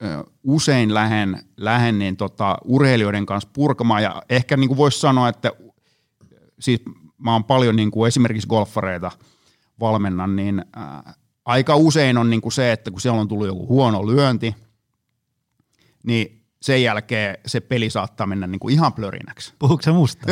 [0.02, 4.02] ö, usein lähden, lähden niin tota, urheilijoiden kanssa purkamaan.
[4.02, 5.52] Ja ehkä niin kuin voisi sanoa, että
[6.60, 6.82] siis
[7.18, 9.10] mä oon paljon niin kuin esimerkiksi golfareita
[9.80, 10.64] valmennan, niin
[11.44, 14.54] aika usein on niin kuin se, että kun siellä on tullut joku huono lyönti,
[16.02, 19.54] niin sen jälkeen se peli saattaa mennä niin kuin ihan plörinäksi.
[19.58, 20.26] Puhuuko se musta?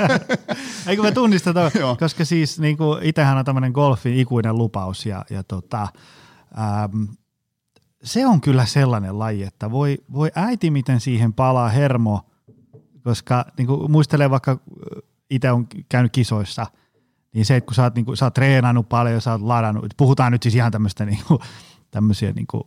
[0.88, 5.42] Eikö me tunnisteta, koska siis niin kuin itsehän on tämmöinen golfin ikuinen lupaus ja, ja
[5.42, 5.88] tota,
[6.92, 7.08] äm,
[8.04, 12.30] se on kyllä sellainen laji, että voi, voi äiti miten siihen palaa hermo,
[13.02, 14.58] koska niin kuin muistelee vaikka
[15.30, 16.66] itse on käynyt kisoissa,
[17.34, 19.94] niin se, että kun sä oot, niin kuin, sä oot treenannut paljon, sä oot ladannut,
[19.96, 21.40] puhutaan nyt siis ihan tämmöistä niin kuin,
[21.90, 22.62] tämmöisiä niin kuin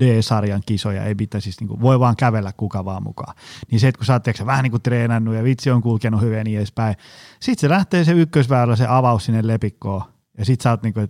[0.00, 3.34] D-sarjan kisoja, ei pitää siis niin kuin, voi vaan kävellä kuka vaan mukaan.
[3.70, 6.38] Niin se, että kun sä oot vähän niin kuin treenannut ja vitsi on kulkenut hyvin
[6.38, 6.94] ja niin edespäin,
[7.40, 10.02] sit se lähtee se ykkösväylä, se avaus sinne lepikkoon
[10.38, 11.08] ja sit sä oot niin kuin,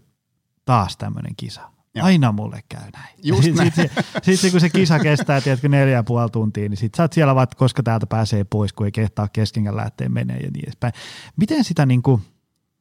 [0.64, 1.60] taas tämmöinen kisa.
[1.94, 2.04] Ja.
[2.04, 3.14] Aina mulle käy näin.
[3.24, 6.76] Just sitten sit, sit, sit, kun se kisa kestää tiedätkö, neljä ja puoli tuntia, niin
[6.76, 10.36] sit sä oot siellä vaan, koska täältä pääsee pois, kun ei kehtaa keskenkään lähteä menee
[10.36, 10.92] ja niin edespäin.
[11.36, 12.22] Miten sitä niin kuin,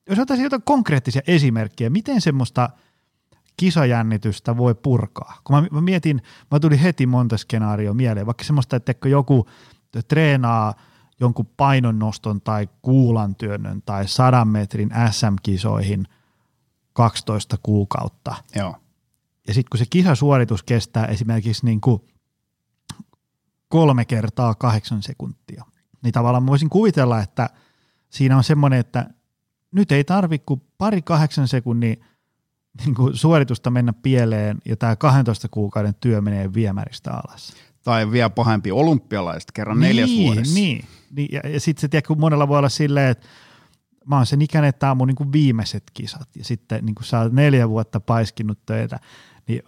[0.10, 2.69] jos ottaisin jotain konkreettisia esimerkkejä, miten semmoista
[3.58, 5.41] kisajännitystä voi purkaa?
[5.43, 9.48] Kun mä, mä mietin, mä tuli heti monta skenaario mieleen, vaikka semmoista, että joku
[10.08, 10.74] treenaa
[11.20, 16.08] jonkun painonnoston tai kuulantyönnön tai sadan metrin SM-kisoihin
[16.93, 18.36] 12 kuukautta.
[18.56, 18.76] Joo.
[19.48, 22.02] Ja sitten kun se kisasuoritus kestää esimerkiksi niin kuin
[23.67, 25.63] kolme kertaa kahdeksan sekuntia,
[26.04, 27.50] niin tavallaan mä voisin kuvitella, että
[28.10, 29.10] siinä on semmoinen, että
[29.72, 32.06] nyt ei tarvitse kuin pari kahdeksan sekunnin
[32.86, 37.54] niin kuin suoritusta mennä pieleen ja tämä 12 kuukauden työ menee viemäristä alas.
[37.84, 40.54] Tai vielä pahempi olympialaiset kerran niin, neljäs vuodessa.
[40.54, 40.86] Niin,
[41.16, 41.30] niin.
[41.32, 43.28] ja, ja sitten se tiedä, kun monella voi olla silleen, että
[44.06, 46.96] mä oon sen ikäinen, että tämä on mun niin kuin viimeiset kisat ja sitten niin
[46.96, 49.00] kuin sä oot neljä vuotta paiskinut töitä,
[49.48, 49.62] niin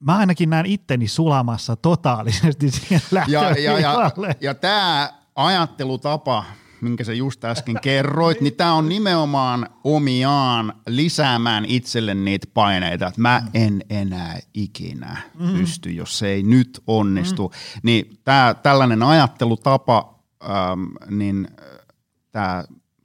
[0.00, 6.44] mä ainakin näen itteni sulamassa totaalisesti siellä ja, ja, ja, ja tämä ajattelutapa,
[6.82, 13.20] minkä sä just äsken kerroit, niin tämä on nimenomaan omiaan lisäämään itselle niitä paineita, että
[13.20, 15.58] mä en enää ikinä mm.
[15.58, 17.48] pysty, jos se ei nyt onnistu.
[17.48, 17.80] Mm.
[17.82, 21.48] Niin tää, tällainen ajattelutapa, ähm, niin
[22.32, 22.64] tämä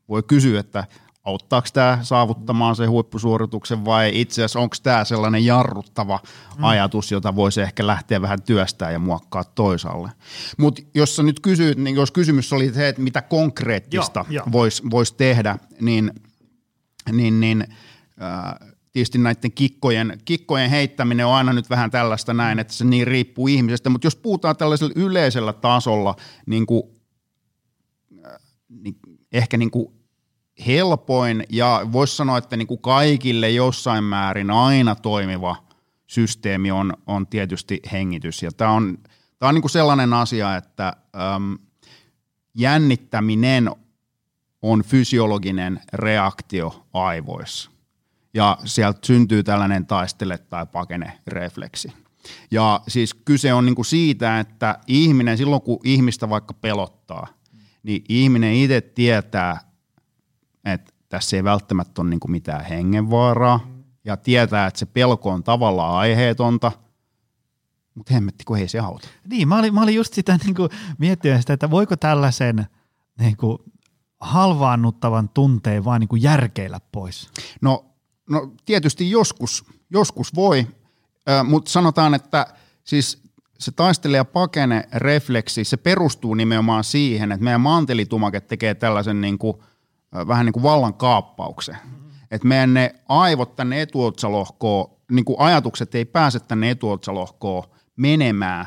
[0.09, 0.83] voi kysyä, että–
[1.25, 6.19] auttaako tämä saavuttamaan se huippusuorituksen vai itse asiassa onko tämä sellainen jarruttava
[6.57, 6.63] mm.
[6.63, 10.09] ajatus, jota voisi ehkä lähteä vähän työstää ja muokkaa toisaalle.
[10.57, 15.11] Mutta jos sä nyt kysyt, niin jos kysymys oli se, että mitä konkreettista voisi vois
[15.11, 16.11] tehdä, niin,
[17.11, 17.67] niin, niin
[18.21, 23.07] äh, tietysti näiden kikkojen, kikkojen heittäminen on aina nyt vähän tällaista näin, että se niin
[23.07, 26.83] riippuu ihmisestä, mutta jos puhutaan tällaisella yleisellä tasolla, niin kuin,
[28.25, 28.95] äh, niin
[29.31, 29.94] ehkä niin kuin
[30.67, 35.55] helpoin ja voisi sanoa, että niin kuin kaikille jossain määrin aina toimiva
[36.07, 38.43] systeemi on, on tietysti hengitys.
[38.43, 38.97] Ja tämä on,
[39.39, 40.93] tämä on niin kuin sellainen asia, että
[41.35, 41.57] äm,
[42.53, 43.69] jännittäminen
[44.61, 47.71] on fysiologinen reaktio aivoissa.
[48.33, 51.93] Ja sieltä syntyy tällainen taistele tai pakene refleksi.
[52.51, 57.27] Ja siis kyse on niin kuin siitä, että ihminen, silloin kun ihmistä vaikka pelottaa,
[57.83, 59.59] niin ihminen itse tietää,
[60.65, 63.67] että tässä ei välttämättä ole niin kuin mitään hengenvaaraa
[64.05, 66.71] ja tietää, että se pelko on tavallaan aiheetonta,
[67.95, 69.07] mutta hemmetti, kun ei se auta.
[69.29, 72.67] Niin, mä olin, mä olin just sitä niin kuin miettinyt sitä, että voiko tällaisen
[73.19, 73.57] niin kuin
[74.19, 77.29] halvaannuttavan tunteen vaan niin kuin järkeillä pois?
[77.61, 77.85] No,
[78.29, 80.67] no tietysti joskus, joskus voi,
[81.43, 82.47] mutta sanotaan, että
[82.83, 83.23] siis
[83.59, 89.37] se taistele ja pakene refleksi, se perustuu nimenomaan siihen, että meidän mantelitumake tekee tällaisen niin
[89.37, 89.57] kuin–
[90.27, 91.77] vähän niin kuin vallan kaappauksen.
[91.83, 92.09] Mm-hmm.
[92.31, 97.63] Että meidän ne aivot tänne etuotsalohkoon, niin kuin ajatukset ei pääse tänne etuotsalohkoon
[97.95, 98.65] menemään.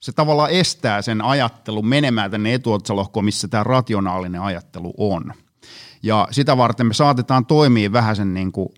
[0.00, 5.32] Se tavallaan estää sen ajattelun menemään tänne etuotsalohkoon, missä tämä rationaalinen ajattelu on.
[6.02, 8.68] Ja sitä varten me saatetaan toimia vähän sen niin kuin,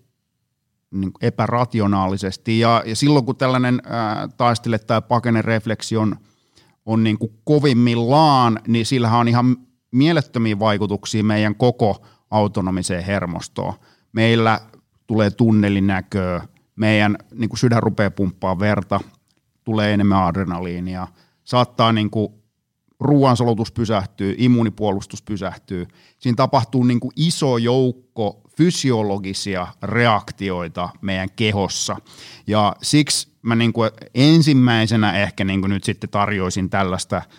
[0.91, 2.59] niin kuin epärationaalisesti.
[2.59, 6.15] Ja, ja silloin kun tällainen ää, taistele tai pakene refleksi on,
[6.85, 9.57] on niin kuin kovimmillaan, niin sillähän on ihan
[9.91, 13.73] mielettömiä vaikutuksia meidän koko autonomiseen hermostoon.
[14.11, 14.59] Meillä
[15.07, 18.99] tulee tunnelinäköä, meidän niin kuin sydän rupeaa pumppaa verta,
[19.63, 21.07] tulee enemmän adrenaliinia,
[21.43, 22.33] saattaa niin kuin
[22.99, 25.87] ruoansolutus pysähtyy, immunipuolustus pysähtyy.
[26.19, 31.97] Siinä tapahtuu niin kuin iso joukko fysiologisia reaktioita meidän kehossa.
[32.47, 37.21] Ja siksi mä niin kuin ensimmäisenä ehkä niin kuin nyt sitten tarjoisin tällaista–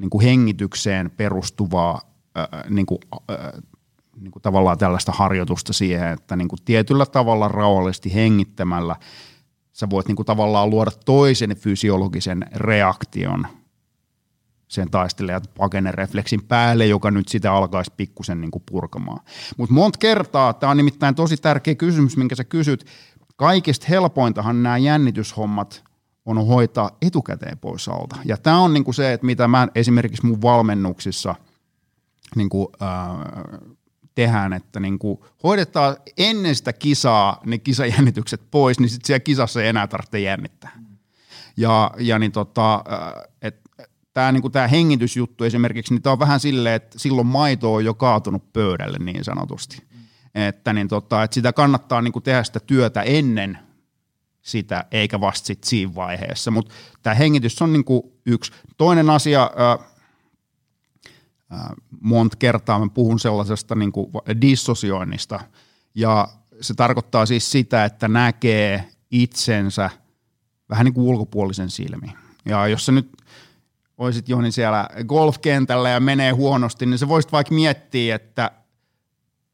[0.00, 2.00] niin kuin hengitykseen perustuvaa
[2.34, 2.98] ää, niin kuin,
[4.20, 8.96] niin kuin tavallaan tällaista harjoitusta siihen, että niin kuin tietyllä tavalla rauhallisesti hengittämällä
[9.72, 13.46] sä voit niin kuin tavallaan luoda toisen fysiologisen reaktion
[14.68, 19.20] sen taistelejan pakenerefleksin päälle, joka nyt sitä alkaisi pikkusen niin kuin purkamaan.
[19.56, 22.86] Mutta monta kertaa, tämä on nimittäin tosi tärkeä kysymys, minkä sä kysyt,
[23.36, 25.84] kaikista helpointahan nämä jännityshommat
[26.26, 28.16] on hoitaa etukäteen pois alta.
[28.24, 31.34] Ja tämä on niinku se, että mitä mä esimerkiksi mun valmennuksissa
[32.36, 32.88] niinku, äh,
[34.14, 39.68] tehdään, että niinku hoidetaan ennen sitä kisaa ne kisajännitykset pois, niin sitten siellä kisassa ei
[39.68, 40.72] enää tarvitse jännittää.
[41.56, 43.30] Ja, ja niin tota, äh,
[44.14, 48.52] tämä niinku hengitysjuttu esimerkiksi, niin tämä on vähän silleen, että silloin maito on jo kaatunut
[48.52, 49.82] pöydälle niin sanotusti.
[50.34, 53.58] Että, niin tota, että sitä kannattaa niinku tehdä sitä työtä ennen
[54.42, 56.50] sitä, eikä vasta sit siinä vaiheessa.
[56.50, 58.52] Mutta tämä hengitys on niinku yksi.
[58.76, 59.86] Toinen asia, äh,
[61.52, 61.66] äh,
[62.00, 65.40] monta kertaa mä puhun sellaisesta niinku dissosioinnista,
[65.94, 66.28] ja
[66.60, 69.90] se tarkoittaa siis sitä, että näkee itsensä
[70.70, 72.12] vähän niin kuin ulkopuolisen silmiin.
[72.44, 73.12] Ja jos sä nyt
[73.98, 78.50] olisit Joni siellä golfkentällä ja menee huonosti, niin se voisit vaikka miettiä, että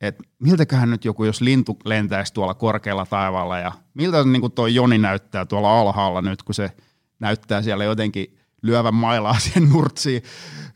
[0.01, 4.67] että miltäköhän nyt joku, jos lintu lentäisi tuolla korkealla taivaalla ja miltä niin kuin tuo
[4.67, 6.73] Joni näyttää tuolla alhaalla nyt, kun se
[7.19, 10.23] näyttää siellä jotenkin lyövän mailaa siihen nurtsiin,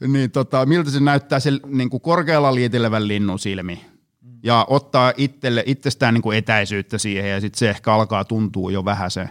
[0.09, 3.85] niin tota, miltä se näyttää se niin kuin korkealla lietilevän linnun silmi.
[4.43, 8.85] Ja ottaa itselle, itsestään niin kuin etäisyyttä siihen ja sitten se ehkä alkaa tuntua jo
[8.85, 9.29] vähän se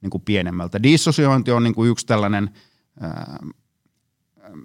[0.00, 0.82] niin kuin pienemmältä.
[0.82, 2.50] Dissosiointi on niin kuin yksi tällainen
[3.00, 3.38] ää,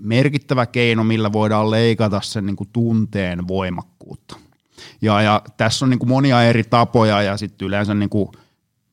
[0.01, 4.48] merkittävä keino, millä voidaan leikata sen niin kuin tunteen voimakkuutta.
[5.01, 8.29] Ja, ja tässä on niin kuin monia eri tapoja ja sitten yleensä niin kuin,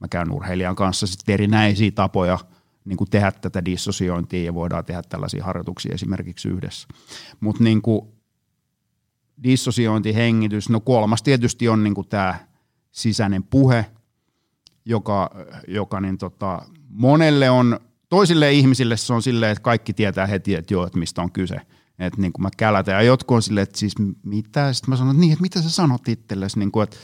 [0.01, 2.39] mä käyn urheilijan kanssa sitten erinäisiä tapoja
[2.85, 6.89] niin kuin tehdä tätä dissosiointia ja voidaan tehdä tällaisia harjoituksia esimerkiksi yhdessä.
[7.41, 7.83] Mutta niin
[9.43, 12.35] dissosiointi, hengitys, no kolmas tietysti on niin kuin tämä
[12.93, 13.87] sisäinen puhe,
[14.85, 15.31] joka,
[15.69, 20.75] joka niin tota, monelle on, toisille ihmisille se on silleen, että kaikki tietää heti, että
[20.75, 21.61] joo, että mistä on kyse–
[21.99, 22.95] että niin kuin mä kälätän.
[22.95, 24.73] Ja jotkut on silleen, että siis mitä?
[24.73, 26.97] Sitten mä sanon, että niin, että mitä sä sanot itsellesi, niin kuin, että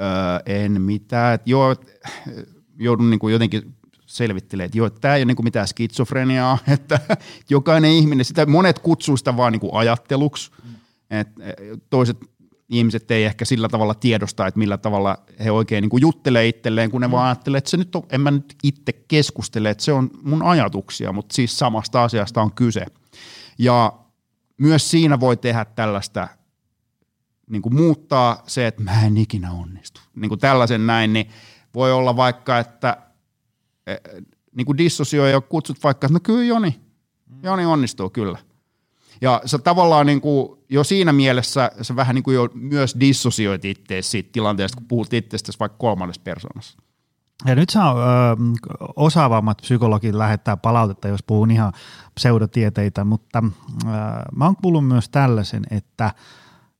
[0.00, 1.34] öö, en mitään.
[1.34, 1.92] Että joo, että
[2.78, 3.74] joudun niin kuin jotenkin
[4.06, 6.98] selvittelee, että joo, että tämä ei ole niin kuin mitään skitsofreniaa, että
[7.50, 10.74] jokainen ihminen, sitä monet kutsuu sitä vaan niin kuin ajatteluksi, mm.
[11.10, 11.44] että
[11.90, 12.18] toiset
[12.68, 16.90] ihmiset ei ehkä sillä tavalla tiedosta, että millä tavalla he oikein niin kuin juttelee itselleen,
[16.90, 17.10] kun ne mm.
[17.10, 20.42] vaan ajattelee, että se nyt on, en mä nyt itse keskustele, että se on mun
[20.42, 22.86] ajatuksia, mutta siis samasta asiasta on kyse.
[23.58, 23.92] Ja
[24.60, 26.28] myös siinä voi tehdä tällaista,
[27.50, 30.00] niin kuin muuttaa se, että mä en ikinä onnistu.
[30.16, 31.30] Niin kuin tällaisen näin, niin
[31.74, 32.96] voi olla vaikka, että
[33.86, 33.96] e,
[34.56, 36.80] niin kuin dissosioi ja kutsut vaikka, että no kyllä Joni,
[37.42, 38.38] Joni onnistuu kyllä.
[39.20, 43.64] Ja sä tavallaan niin kuin jo siinä mielessä sä vähän niin kuin jo myös dissosioit
[43.64, 46.78] itseäsi siitä tilanteesta, kun puhut itsestäsi vaikka kolmannessa persoonassa.
[47.44, 48.36] Ja nyt saa ö,
[48.96, 51.72] osaavammat psykologit lähettää palautetta, jos puhun ihan
[52.14, 53.42] pseudotieteitä, mutta
[53.84, 53.88] ö,
[54.36, 56.14] mä oon kuullut myös tällaisen, että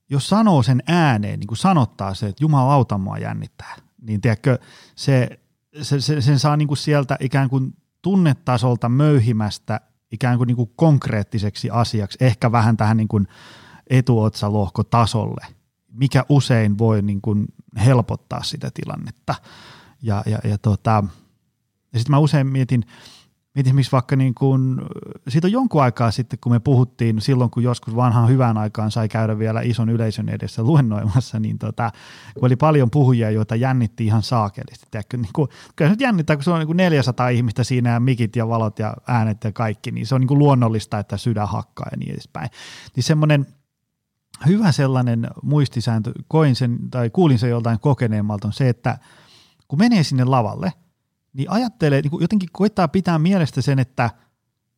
[0.09, 4.59] jos sanoo sen ääneen, niin kuin sanottaa se, että Jumala auta mua jännittää, niin tiedätkö,
[4.95, 5.39] se,
[5.81, 10.71] se, se, sen saa niin kuin sieltä ikään kuin tunnetasolta möyhimästä ikään kuin, niin kuin
[10.75, 13.27] konkreettiseksi asiaksi, ehkä vähän tähän niin kuin
[13.89, 15.45] etuotsalohkotasolle,
[15.93, 17.45] mikä usein voi niin kuin
[17.85, 19.35] helpottaa sitä tilannetta.
[20.01, 21.03] Ja, ja, ja, tota,
[21.93, 22.83] ja sitten mä usein mietin,
[23.55, 24.87] mietin missä vaikka niin kun,
[25.27, 29.09] siitä on jonkun aikaa sitten, kun me puhuttiin silloin, kun joskus vanhaan hyvään aikaan sai
[29.09, 31.91] käydä vielä ison yleisön edessä luennoimassa, niin tota,
[32.33, 34.87] kun oli paljon puhujia, joita jännitti ihan saakelisti.
[34.91, 37.99] Tiedätkö, niin kun, kyllä se nyt jännittää, kun se on niin 400 ihmistä siinä ja
[37.99, 41.87] mikit ja valot ja äänet ja kaikki, niin se on niin luonnollista, että sydän hakkaa
[41.91, 42.49] ja niin edespäin.
[42.95, 43.45] Niin semmoinen
[44.45, 48.97] hyvä sellainen muistisääntö, koin sen tai kuulin sen joltain kokeneemmalta, on se, että–
[49.71, 50.73] kun menee sinne lavalle,
[51.33, 54.09] niin ajattelee, niin jotenkin koittaa pitää mielestä sen, että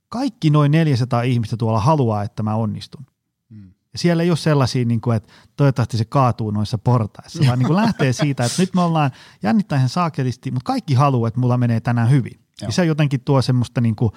[0.10, 3.06] kaikki noin 400 ihmistä tuolla haluaa, että mä onnistun.
[3.50, 3.74] Hmm.
[3.94, 7.68] Ja siellä ei ole sellaisia, niin kuin, että toivottavasti se kaatuu noissa portaissa, vaan niin
[7.68, 9.12] kuin lähtee siitä, että nyt me ollaan
[9.44, 12.40] jännittäen saakelisti, mutta kaikki haluaa, että mulla menee tänään hyvin.
[12.62, 14.12] Ja se jotenkin tuo semmoista niin kuin,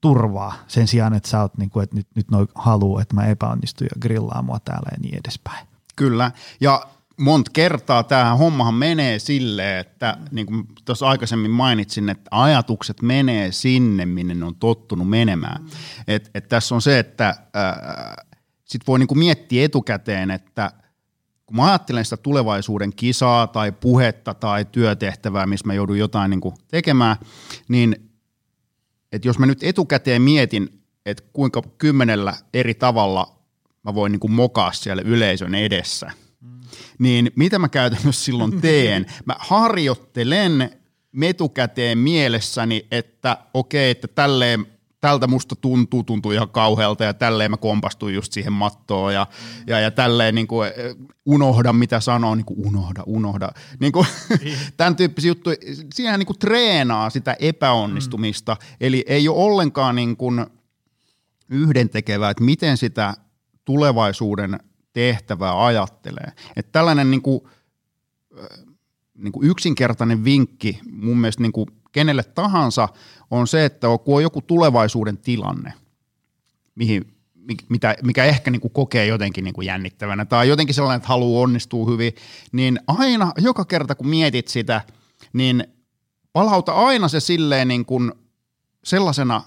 [0.00, 3.26] turvaa sen sijaan, että sä oot, niin kuin, että nyt, nyt noi haluaa, että mä
[3.26, 5.66] epäonnistun ja grillaa mua täällä ja niin edespäin.
[5.96, 6.86] Kyllä, ja
[7.18, 13.52] monta kertaa tämä hommahan menee silleen, että niin kuin tuossa aikaisemmin mainitsin, että ajatukset menee
[13.52, 15.62] sinne, minne ne on tottunut menemään.
[15.62, 15.68] Mm.
[16.08, 18.26] Et, et tässä on se, että äh,
[18.64, 20.72] sit voi niin kuin miettiä etukäteen, että
[21.46, 26.40] kun mä ajattelen sitä tulevaisuuden kisaa tai puhetta tai työtehtävää, missä mä joudun jotain niin
[26.40, 27.16] kuin tekemään,
[27.68, 28.10] niin
[29.12, 33.38] että jos mä nyt etukäteen mietin, että kuinka kymmenellä eri tavalla
[33.82, 36.10] mä voin niin kuin mokaa siellä yleisön edessä–
[36.98, 39.06] niin mitä mä käytännössä silloin teen?
[39.24, 40.70] Mä harjoittelen
[41.12, 44.66] metukäteen mielessäni, että okei, että tälleen
[45.00, 49.26] tältä musta tuntuu, tuntuu ihan kauhealta ja tälleen mä kompastuin just siihen mattoon ja,
[49.66, 53.48] ja, ja tälleen niin kuin, eh, unohda mitä sanoo, niin kuin unohda, unohda.
[53.80, 54.06] Niin kuin,
[54.76, 55.56] tämän tyyppisiä juttuja,
[55.94, 58.76] siinä niin kuin treenaa sitä epäonnistumista, mm.
[58.80, 60.46] eli ei ole ollenkaan niin kuin
[61.50, 63.14] yhdentekevää, että miten sitä
[63.64, 64.58] tulevaisuuden
[64.98, 66.32] tehtävää ajattelee.
[66.56, 67.40] Että tällainen niin kuin,
[69.14, 72.88] niin kuin yksinkertainen vinkki mun mielestä niin kuin kenelle tahansa
[73.30, 75.72] on se, että kun on joku tulevaisuuden tilanne,
[76.74, 77.14] mihin,
[77.68, 81.42] mitä, mikä ehkä niin kuin kokee jotenkin niin kuin jännittävänä tai jotenkin sellainen, että haluaa
[81.42, 82.12] onnistua hyvin,
[82.52, 84.80] niin aina, joka kerta kun mietit sitä,
[85.32, 85.64] niin
[86.32, 88.12] palauta aina se silleen niin kuin
[88.84, 89.42] sellaisena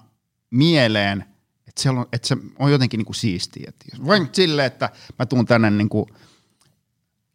[0.52, 1.31] mieleen,
[1.72, 3.66] että se on, että se on jotenkin niin kuin siistiä.
[3.68, 6.06] Että vain silleen, että mä tuun tänne niin kuin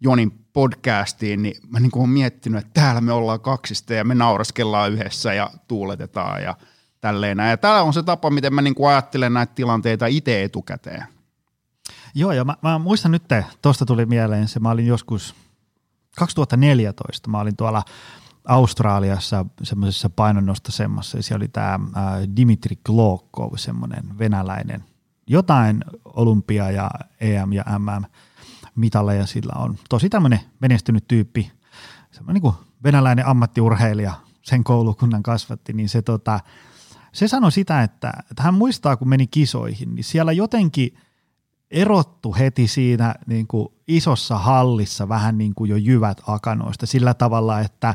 [0.01, 4.15] Jonin podcastiin, niin mä niin kuin olen miettinyt, että täällä me ollaan kaksista ja me
[4.15, 6.57] nauraskellaan yhdessä ja tuuletetaan ja
[7.01, 7.39] tälleen.
[7.39, 11.05] Ja tämä on se tapa, miten mä niin kuin ajattelen näitä tilanteita itse etukäteen.
[12.15, 13.23] Joo, ja mä, mä muistan nyt,
[13.63, 15.35] tuosta tuli mieleen se, mä olin joskus
[16.17, 17.83] 2014, mä olin tuolla
[18.47, 21.79] Australiassa semmoisessa painonnostosemmassa, ja siellä oli tämä
[22.37, 24.85] Dimitri Klokov, semmoinen venäläinen,
[25.27, 26.91] jotain olympia ja
[27.21, 28.05] EM ja MM
[28.77, 29.79] mitaleja sillä on.
[29.89, 31.53] Tosi tämmöinen menestynyt tyyppi,
[32.11, 36.41] semmoinen niin venäläinen ammattiurheilija, sen koulukunnan kasvatti, niin se, tota,
[37.13, 40.99] se sanoi sitä, että, että hän muistaa, kun meni kisoihin, niin siellä jotenkin
[41.71, 47.61] erottu heti siinä niin kuin isossa hallissa vähän niin kuin jo jyvät akanoista sillä tavalla,
[47.61, 47.95] että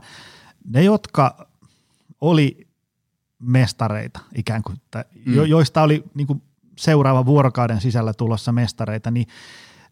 [0.66, 1.47] ne, jotka
[2.22, 2.68] oli
[3.39, 4.78] mestareita ikään kuin,
[5.26, 5.36] mm.
[5.36, 6.41] jo, joista oli niin kuin
[6.78, 9.28] seuraavan vuorokauden sisällä tulossa mestareita, niin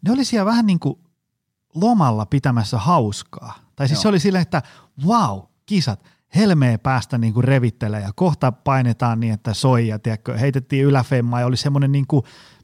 [0.02, 0.98] ne oli siellä vähän niin kuin
[1.74, 3.58] lomalla pitämässä hauskaa.
[3.76, 4.02] Tai siis Joo.
[4.02, 4.62] se oli silleen, että
[5.06, 6.04] wow, kisat,
[6.34, 11.40] helmeen päästä niin kuin revittelee ja kohta painetaan niin, että soi ja tiedätkö, heitettiin yläfemmaa
[11.40, 12.22] ja oli semmoinen niin kuin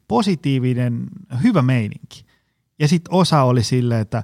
[0.09, 1.07] positiivinen,
[1.43, 2.27] hyvä meininki.
[2.79, 4.23] Ja sitten osa oli silleen, että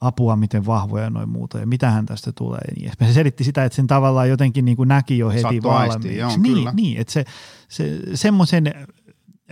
[0.00, 2.74] apua, miten vahvoja noin muuta ja mitähän tästä tulee.
[2.76, 6.40] Niin se selitti sitä, että sen tavallaan jotenkin niin kuin näki jo heti valmiiksi.
[6.40, 7.24] Niin, niin, että se,
[7.68, 8.74] se, semmoisen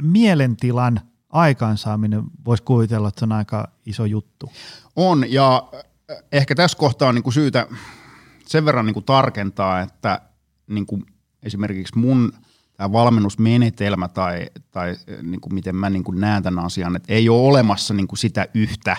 [0.01, 4.53] mielentilan aikaansaaminen voisi kuvitella, että se on aika iso juttu.
[4.97, 5.69] On, ja
[6.33, 7.67] ehkä tässä kohtaa on niin kuin syytä
[8.47, 10.21] sen verran niin kuin tarkentaa, että
[10.67, 11.07] niin kuin
[11.43, 12.33] esimerkiksi mun
[12.77, 17.29] tämä valmennusmenetelmä tai, tai niin kuin miten mä niin kuin näen tämän asian, että ei
[17.29, 18.97] ole olemassa niin kuin sitä yhtä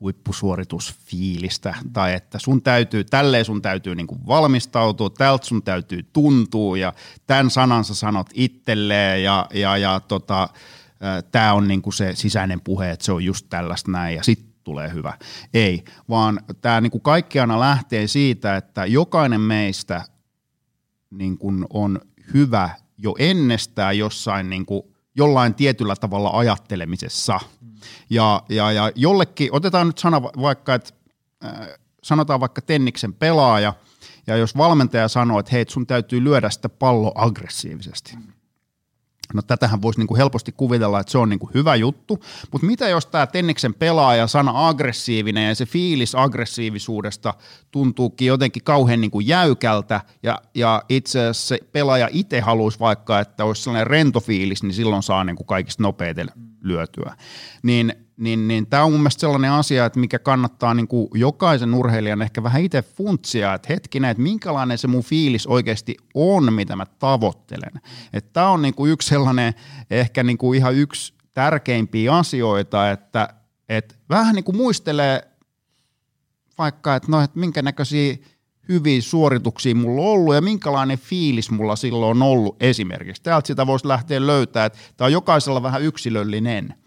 [0.00, 6.76] huippusuoritusfiilistä tai että sun täytyy, tälleen sun täytyy niin kuin valmistautua, tältä sun täytyy tuntua
[6.76, 6.92] ja
[7.26, 10.48] tämän sanansa sanot itselleen ja, ja, ja tota,
[11.32, 14.54] tämä on niin kuin se sisäinen puhe, että se on just tällaista näin ja sitten
[14.64, 15.18] tulee hyvä.
[15.54, 20.04] Ei, vaan tämä niin kaikkiana lähtee siitä, että jokainen meistä
[21.10, 22.00] niin kuin on
[22.34, 24.82] hyvä jo ennestään jossain niin kuin
[25.16, 27.40] jollain tietyllä tavalla ajattelemisessa.
[28.10, 30.90] Ja, ja, ja jollekin, otetaan nyt sana vaikka, että
[31.44, 31.68] äh,
[32.02, 33.72] sanotaan vaikka Tenniksen pelaaja,
[34.26, 38.16] ja jos valmentaja sanoo, että hei, sun täytyy lyödä sitä pallo aggressiivisesti,
[39.34, 42.20] No tätähän voisi niin kuin helposti kuvitella, että se on niin kuin hyvä juttu,
[42.52, 47.34] mutta mitä jos tämä Tenniksen pelaaja sana aggressiivinen ja se fiilis aggressiivisuudesta
[47.70, 53.20] tuntuukin jotenkin kauhean niin kuin jäykältä ja, ja itse asiassa se pelaaja itse haluaisi vaikka,
[53.20, 56.30] että olisi sellainen rento fiilis, niin silloin saa niin kuin kaikista nopeiten
[56.64, 57.16] lyötyä.
[57.62, 61.74] Niin niin, niin tämä on mun mielestä sellainen asia, että mikä kannattaa niin kuin jokaisen
[61.74, 66.76] urheilijan ehkä vähän itse funtsia, että hetkinen, että minkälainen se mun fiilis oikeasti on, mitä
[66.76, 67.72] mä tavoittelen.
[68.32, 69.54] Tämä on niin kuin yksi sellainen,
[69.90, 73.28] ehkä niin kuin ihan yksi tärkeimpiä asioita, että,
[73.68, 75.22] että vähän niin kuin muistelee
[76.58, 78.16] vaikka, että, no, että minkä näköisiä
[78.68, 83.22] hyviä suorituksia mulla on ollut ja minkälainen fiilis mulla silloin on ollut esimerkiksi.
[83.22, 86.74] Täältä sitä voisi lähteä löytää, että tämä on jokaisella vähän yksilöllinen–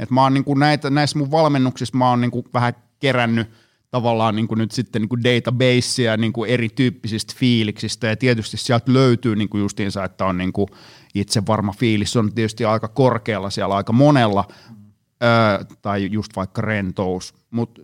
[0.00, 3.50] et mä oon niin kuin näitä, näissä mun valmennuksissa mä oon niin kuin vähän kerännyt
[3.90, 8.92] tavallaan niin kuin nyt sitten niin kuin databasea niin kuin erityyppisistä fiiliksistä ja tietysti sieltä
[8.92, 10.68] löytyy niin kuin justiinsa, että on niin kuin
[11.14, 14.44] itse varma fiilis on tietysti aika korkealla siellä aika monella
[15.22, 17.82] öö, tai just vaikka rentous, mutta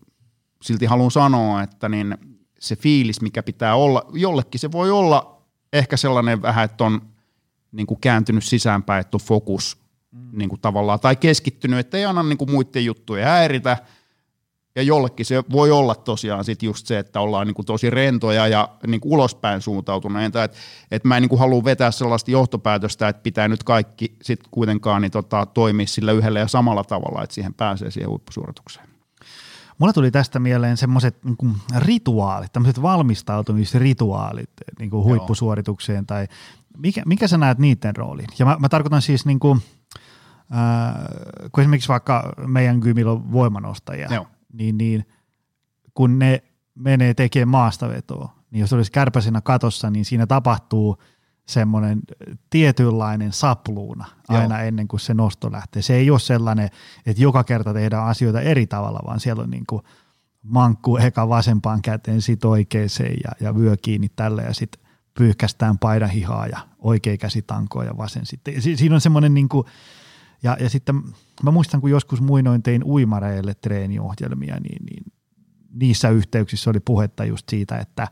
[0.62, 2.16] silti haluan sanoa, että niin
[2.58, 5.42] se fiilis, mikä pitää olla, jollekin se voi olla
[5.72, 7.00] ehkä sellainen vähän, että on
[7.72, 9.78] niin kuin kääntynyt sisäänpäin, että on fokus
[10.10, 10.28] mm.
[10.32, 13.76] niin kuin tavallaan, tai keskittynyt, että ei anna niin kuin muiden juttuja häiritä,
[14.76, 18.48] ja jollekin se voi olla tosiaan sit just se, että ollaan niin kuin tosi rentoja
[18.48, 20.58] ja niin kuin ulospäin suuntautuneita, että
[20.90, 25.02] et mä en niin kuin halua vetää sellaista johtopäätöstä, että pitää nyt kaikki sit kuitenkaan
[25.02, 28.95] niin tota, toimia sillä yhdellä ja samalla tavalla, että siihen pääsee siihen huippusuoritukseen.
[29.78, 36.26] Mulla tuli tästä mieleen semmoiset niin rituaalit, tämmöiset valmistautumisrituaalit niin kuin huippusuoritukseen tai
[36.76, 38.26] mikä, mikä sä näet niiden roolin?
[38.38, 39.60] Ja mä, mä tarkoitan siis niin kuin–
[40.52, 44.26] äh, kun esimerkiksi vaikka meidän gymillä on voimanostajia, Joo.
[44.52, 45.06] niin, niin
[45.94, 46.42] kun ne
[46.74, 50.96] menee tekemään maastavetoa, niin jos olisi kärpäisenä katossa, niin siinä tapahtuu
[51.46, 52.00] semmoinen
[52.50, 54.68] tietynlainen sapluuna aina Joo.
[54.68, 55.82] ennen kuin se nosto lähtee.
[55.82, 56.70] Se ei ole sellainen,
[57.06, 59.82] että joka kerta tehdään asioita eri tavalla, vaan siellä on niin kuin
[60.42, 66.46] mankku eka vasempaan käteen, sitten oikeeseen ja, ja vyö kiinni tälle ja sitten pyyhkästään paidahihaa
[66.46, 68.62] ja oikea käsi tankoa ja vasen sitten.
[68.62, 69.66] Si- siinä on semmoinen niin kuin,
[70.42, 71.02] ja, ja sitten
[71.42, 75.04] mä muistan, kun joskus muinoin tein uimareille treeniohjelmia, niin, niin
[75.72, 78.08] niissä yhteyksissä oli puhetta just siitä, että,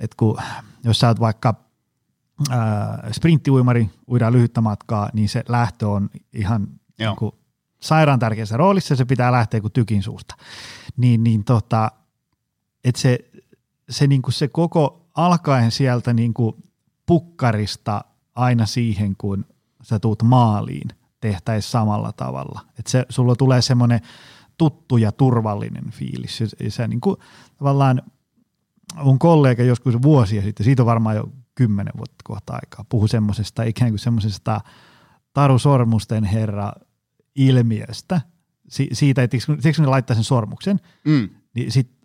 [0.00, 0.38] että kun,
[0.84, 1.65] jos sä oot vaikka
[3.12, 6.68] sprinttiuimari, uidaan lyhyttä matkaa, niin se lähtö on ihan
[6.98, 7.32] niin kuin,
[7.80, 10.36] sairaan tärkeässä roolissa, se pitää lähteä kuin tykin suusta.
[10.96, 11.90] Niin, niin tota,
[12.84, 13.18] että se,
[13.90, 16.56] se, niin kuin se koko alkaen sieltä niin kuin
[17.06, 19.44] pukkarista aina siihen, kun
[19.82, 20.88] sä tuut maaliin,
[21.20, 22.60] tehtäisiin samalla tavalla.
[22.78, 24.00] Että se, sulla tulee semmoinen
[24.58, 26.40] tuttu ja turvallinen fiilis.
[26.40, 27.16] Ja se niin kuin,
[27.58, 28.02] tavallaan
[29.02, 33.62] mun kollega joskus vuosia sitten, siitä on varmaan jo kymmenen vuotta kohta aikaa, puhui semmoisesta
[33.62, 34.60] ikään kuin semmoisesta
[35.32, 36.72] Taru Sormusten herra
[37.34, 38.20] ilmiöstä,
[38.68, 41.28] si- siitä, että siksi ne laittaa sen sormuksen, mm.
[41.54, 41.96] niin sitten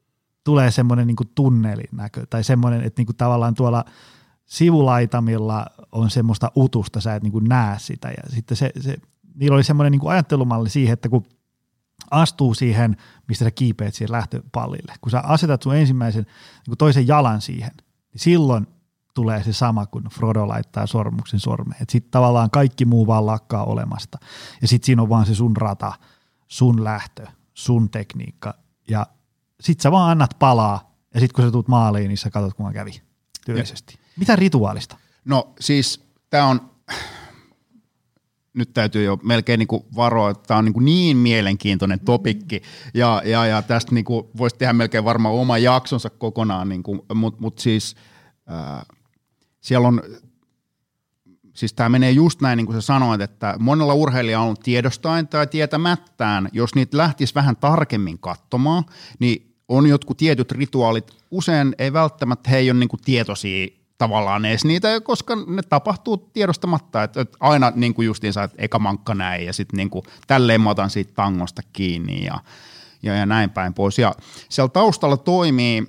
[0.43, 3.85] tulee semmoinen niin tunnelin näkö, tai semmoinen, että niin kuin tavallaan tuolla
[4.45, 8.97] sivulaitamilla on semmoista utusta, sä et niin kuin näe sitä, ja sitten se, se
[9.35, 11.25] niillä oli semmoinen niin ajattelumalli siihen, että kun
[12.11, 12.97] astuu siihen,
[13.27, 16.25] mistä sä kiipeät siihen lähtöpallille, kun sä asetat sun ensimmäisen
[16.67, 17.71] niin toisen jalan siihen,
[18.13, 18.67] niin silloin
[19.13, 21.85] tulee se sama, kun Frodo laittaa sormuksen sormeen.
[21.89, 24.17] Sitten tavallaan kaikki muu vaan lakkaa olemasta.
[24.61, 25.93] Ja sitten siinä on vaan se sun rata,
[26.47, 28.53] sun lähtö, sun tekniikka.
[28.89, 29.07] Ja
[29.61, 30.91] sitten sä vaan annat palaa.
[31.13, 33.01] Ja sitten kun sä tuut maaliin, niin sä katsot, kuinka kävi
[33.45, 33.99] tyylisesti.
[34.17, 34.97] Mitä rituaalista?
[35.25, 36.71] No siis tämä on,
[38.53, 42.61] nyt täytyy jo melkein niin kuin varoa, että tämä on niin, kuin niin mielenkiintoinen topikki,
[42.93, 46.83] ja, ja, ja tästä niin kuin voisi tehdä melkein varmaan oma jaksonsa kokonaan, niin
[47.13, 47.95] mutta mut siis
[48.51, 48.85] äh,
[49.61, 50.01] siellä on,
[51.53, 55.47] siis tämä menee just näin niin kuin sä sanoit, että monella urheilijalla on tiedostain tai
[55.47, 58.83] tietämättään, jos niitä lähtisi vähän tarkemmin katsomaan,
[59.19, 64.65] niin on jotkut tietyt rituaalit, usein ei välttämättä he ei ole niin tietoisia tavallaan edes
[64.65, 69.45] niitä, koska ne tapahtuu tiedostamatta, että, että aina niin kuin justiinsa, että eka mankka näin
[69.45, 72.39] ja sitten niin tälleen mä otan siitä tangosta kiinni ja,
[73.03, 73.99] ja, ja näin päin pois.
[73.99, 74.15] Ja
[74.49, 75.83] siellä taustalla toimii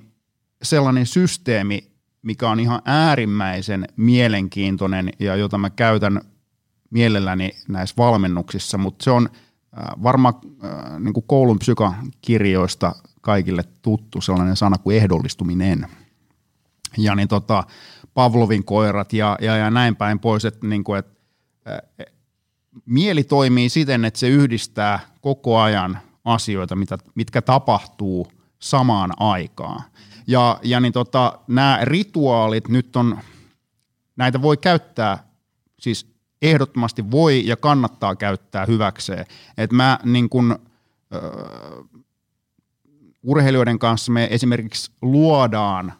[0.63, 1.92] sellainen systeemi,
[2.23, 6.21] mikä on ihan äärimmäisen mielenkiintoinen ja jota mä käytän
[6.89, 14.55] mielelläni näissä valmennuksissa, mutta se on äh, varmaan äh, niin koulun psykakirjoista kaikille tuttu sellainen
[14.55, 15.87] sana kuin ehdollistuminen.
[16.97, 17.63] Ja niin tota,
[18.13, 21.13] Pavlovin koirat ja, ja, ja näin päin pois, että niin kuin, että
[21.71, 22.05] äh,
[22.85, 28.27] mieli toimii siten, että se yhdistää koko ajan asioita, mitä, mitkä tapahtuu
[28.59, 29.81] samaan aikaan.
[30.27, 33.19] Ja, ja niin tota, nämä rituaalit nyt on,
[34.15, 35.23] näitä voi käyttää,
[35.79, 39.25] siis ehdottomasti voi ja kannattaa käyttää hyväkseen.
[39.57, 40.59] Et mä niin kun,
[41.15, 42.01] uh,
[43.23, 45.93] urheilijoiden kanssa me esimerkiksi luodaan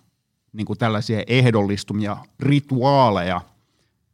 [0.53, 3.41] niin kuin tällaisia ehdollistumia, rituaaleja,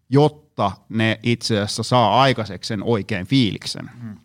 [0.10, 0.49] jotta
[0.90, 3.90] ne itse asiassa saa aikaiseksi sen oikein fiiliksen.
[4.04, 4.16] Mm.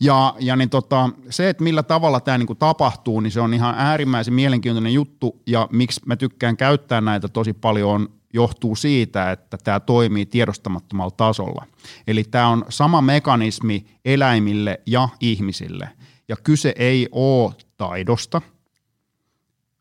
[0.00, 3.74] Ja, ja niin tota, se, että millä tavalla tämä niin tapahtuu, niin se on ihan
[3.78, 9.58] äärimmäisen mielenkiintoinen juttu, ja miksi mä tykkään käyttää näitä tosi paljon on, johtuu siitä, että
[9.64, 11.66] tämä toimii tiedostamattomalla tasolla.
[12.06, 15.88] Eli tämä on sama mekanismi eläimille ja ihmisille,
[16.28, 18.42] ja kyse ei ole taidosta,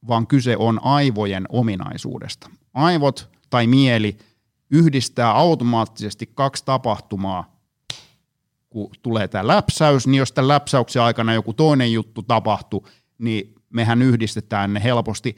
[0.08, 2.50] vaan kyse on aivojen ominaisuudesta.
[2.74, 4.18] Aivot tai mieli–
[4.72, 7.60] yhdistää automaattisesti kaksi tapahtumaa,
[8.70, 12.88] kun tulee tämä läpsäys, niin jos tämän läpsäyksen aikana joku toinen juttu tapahtuu,
[13.18, 15.36] niin mehän yhdistetään ne helposti,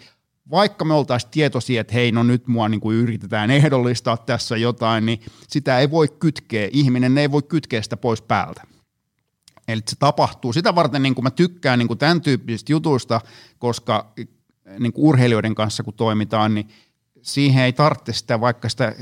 [0.51, 5.05] vaikka me oltaisiin tietoisia, että hei, no nyt mua niin kuin yritetään ehdollistaa tässä jotain,
[5.05, 8.61] niin sitä ei voi kytkeä, ihminen ei voi kytkeä sitä pois päältä.
[9.67, 10.53] Eli se tapahtuu.
[10.53, 13.21] Sitä varten niin kuin mä tykkään niin kuin tämän tyyppisistä jutuista,
[13.59, 14.13] koska
[14.79, 16.69] niin kuin urheilijoiden kanssa kun toimitaan, niin
[17.21, 18.95] siihen ei tarvitse sitä vaikka sitä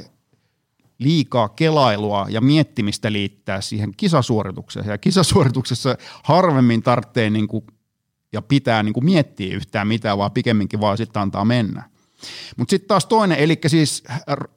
[1.03, 4.87] liikaa kelailua ja miettimistä liittää siihen kisasuoritukseen.
[4.87, 7.65] Ja kisasuorituksessa harvemmin tarvitsee niin kuin,
[8.33, 11.83] ja pitää niin kuin miettiä yhtään mitään, vaan pikemminkin vaan sitten antaa mennä.
[12.57, 14.03] Mutta sitten taas toinen, eli siis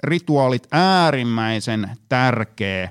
[0.03, 2.91] rituaalit äärimmäisen tärkeä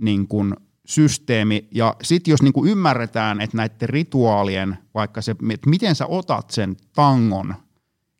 [0.00, 0.54] niin kuin
[0.86, 1.68] systeemi.
[1.70, 6.50] Ja sitten jos niin kuin ymmärretään, että näiden rituaalien, vaikka se, että miten sä otat
[6.50, 7.54] sen tangon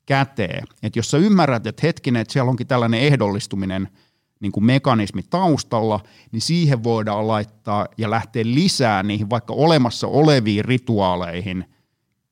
[0.06, 3.88] käteen, että jos sä ymmärrät, että hetkinen, että siellä onkin tällainen ehdollistuminen–
[4.40, 6.00] niin kuin mekanismi taustalla,
[6.32, 11.64] niin siihen voidaan laittaa ja lähteä lisää niihin vaikka olemassa oleviin rituaaleihin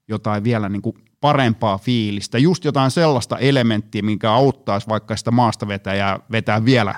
[0.09, 5.69] jotain vielä niin kuin parempaa fiilistä, just jotain sellaista elementtiä, minkä auttaisi vaikka sitä maasta
[5.69, 6.95] vetäjää vetää vielä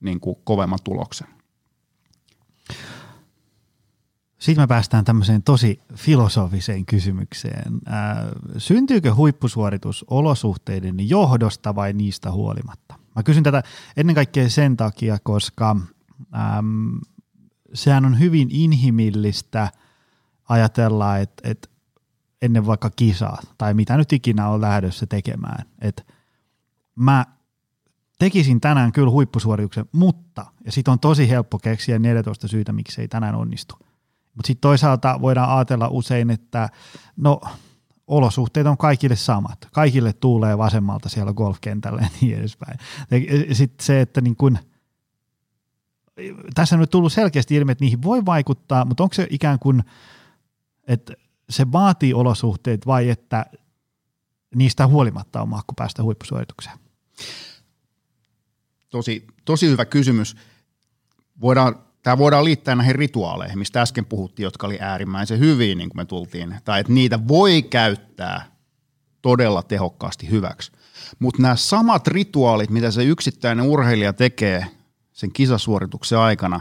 [0.00, 1.28] niin kuin kovemman tuloksen.
[4.38, 7.80] Sitten me päästään tämmöiseen tosi filosofiseen kysymykseen.
[7.86, 8.28] Ää,
[8.58, 13.05] syntyykö huippusuoritus olosuhteiden johdosta vai niistä huolimatta?
[13.16, 13.62] Mä kysyn tätä
[13.96, 15.76] ennen kaikkea sen takia, koska
[16.58, 17.00] äm,
[17.74, 19.68] sehän on hyvin inhimillistä
[20.48, 21.68] ajatella, että, että
[22.42, 26.02] ennen vaikka kisaa tai mitä nyt ikinä on lähdössä tekemään, että
[26.94, 27.26] mä
[28.18, 33.08] tekisin tänään kyllä huippusuorituksen, mutta, ja sitten on tosi helppo keksiä 14 syytä, miksi ei
[33.08, 33.74] tänään onnistu.
[34.34, 36.68] Mutta sitten toisaalta voidaan ajatella usein, että
[37.16, 37.40] no
[38.06, 39.68] olosuhteet on kaikille samat.
[39.72, 42.78] Kaikille tuulee vasemmalta siellä golfkentällä ja niin edespäin.
[43.52, 44.58] Sitten se, että niin kun
[46.54, 49.84] tässä on nyt tullut selkeästi ilmi, että niihin voi vaikuttaa, mutta onko se ikään kuin,
[50.88, 51.12] että
[51.50, 53.46] se vaatii olosuhteet vai että
[54.54, 56.78] niistä huolimatta on mahku päästä huippusuoritukseen?
[58.88, 60.36] Tosi, tosi hyvä kysymys.
[61.40, 65.96] Voidaan, tämä voidaan liittää näihin rituaaleihin, mistä äsken puhuttiin, jotka oli äärimmäisen hyviä, niin kuin
[65.96, 66.56] me tultiin.
[66.64, 68.44] Tai että niitä voi käyttää
[69.22, 70.72] todella tehokkaasti hyväksi.
[71.18, 74.66] Mutta nämä samat rituaalit, mitä se yksittäinen urheilija tekee
[75.12, 76.60] sen kisasuorituksen aikana,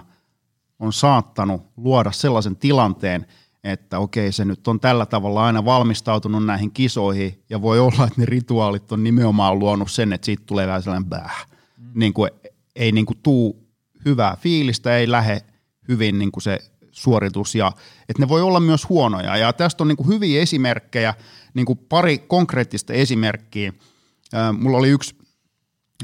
[0.79, 3.25] on saattanut luoda sellaisen tilanteen,
[3.63, 8.21] että okei, se nyt on tällä tavalla aina valmistautunut näihin kisoihin, ja voi olla, että
[8.21, 11.47] ne rituaalit on nimenomaan luonut sen, että siitä tulee vähän sellainen bäh.
[11.77, 11.91] Mm.
[11.95, 12.31] Niin kuin,
[12.75, 13.64] ei niin kuin tuu
[14.05, 15.41] hyvää fiilistä, ei lähde
[15.87, 16.59] hyvin niin kuin se
[16.91, 17.71] suoritus, ja
[18.09, 19.37] että ne voi olla myös huonoja.
[19.37, 21.13] Ja tästä on niin kuin hyviä esimerkkejä,
[21.53, 23.73] niin kuin pari konkreettista esimerkkiä.
[24.57, 25.15] Mulla oli yksi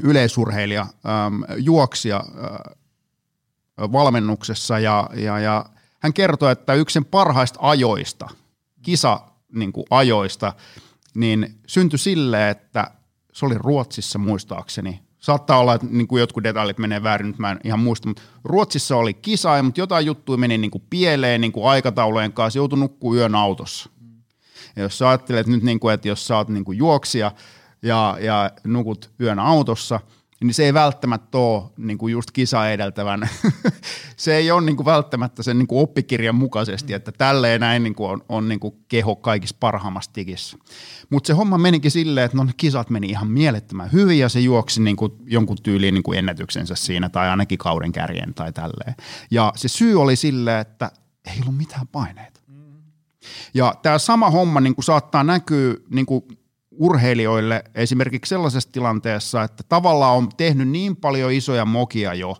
[0.02, 0.86] yleisurheilija,
[1.58, 2.24] juoksija
[3.78, 5.66] valmennuksessa, ja, ja, ja
[6.00, 8.28] hän kertoi, että yksi sen parhaista ajoista,
[8.82, 9.20] kisa
[9.54, 10.52] niin kuin ajoista,
[11.14, 12.90] niin syntyi silleen, että
[13.32, 15.00] se oli Ruotsissa muistaakseni.
[15.22, 18.22] Saattaa olla, että niin kuin jotkut detaljit menee väärin, nyt mä en ihan muista, mutta
[18.44, 22.78] Ruotsissa oli kisa, mutta jotain juttuja meni niin kuin pieleen niin kuin aikataulujen kanssa, joutui
[22.78, 23.90] nukkuu yön autossa.
[24.76, 27.32] Ja jos sä ajattelet nyt, niin kuin, että jos sä oot niin kuin juoksija
[27.82, 30.00] ja, ja nukut yön autossa–
[30.42, 33.28] niin se ei välttämättä ole niin kuin just kisa edeltävän.
[34.16, 37.94] se ei ole niin kuin välttämättä sen niin kuin oppikirjan mukaisesti, että tälleen näin niin
[37.94, 40.56] kuin on, on niin kuin keho kaikissa parhaimmassa tikissä.
[41.10, 44.40] Mutta se homma menikin silleen, että no ne kisat meni ihan mielettömän hyvin ja se
[44.40, 48.94] juoksi niin kuin jonkun tyyliin niin kuin ennätyksensä siinä tai ainakin kauden kärjen tai tälleen.
[49.30, 50.90] Ja se syy oli silleen, että
[51.26, 52.40] ei ollut mitään paineita.
[53.54, 56.24] Ja tämä sama homma niin kuin saattaa näkyä niin kuin
[56.78, 62.36] urheilijoille esimerkiksi sellaisessa tilanteessa, että tavallaan on tehnyt niin paljon isoja mokia jo,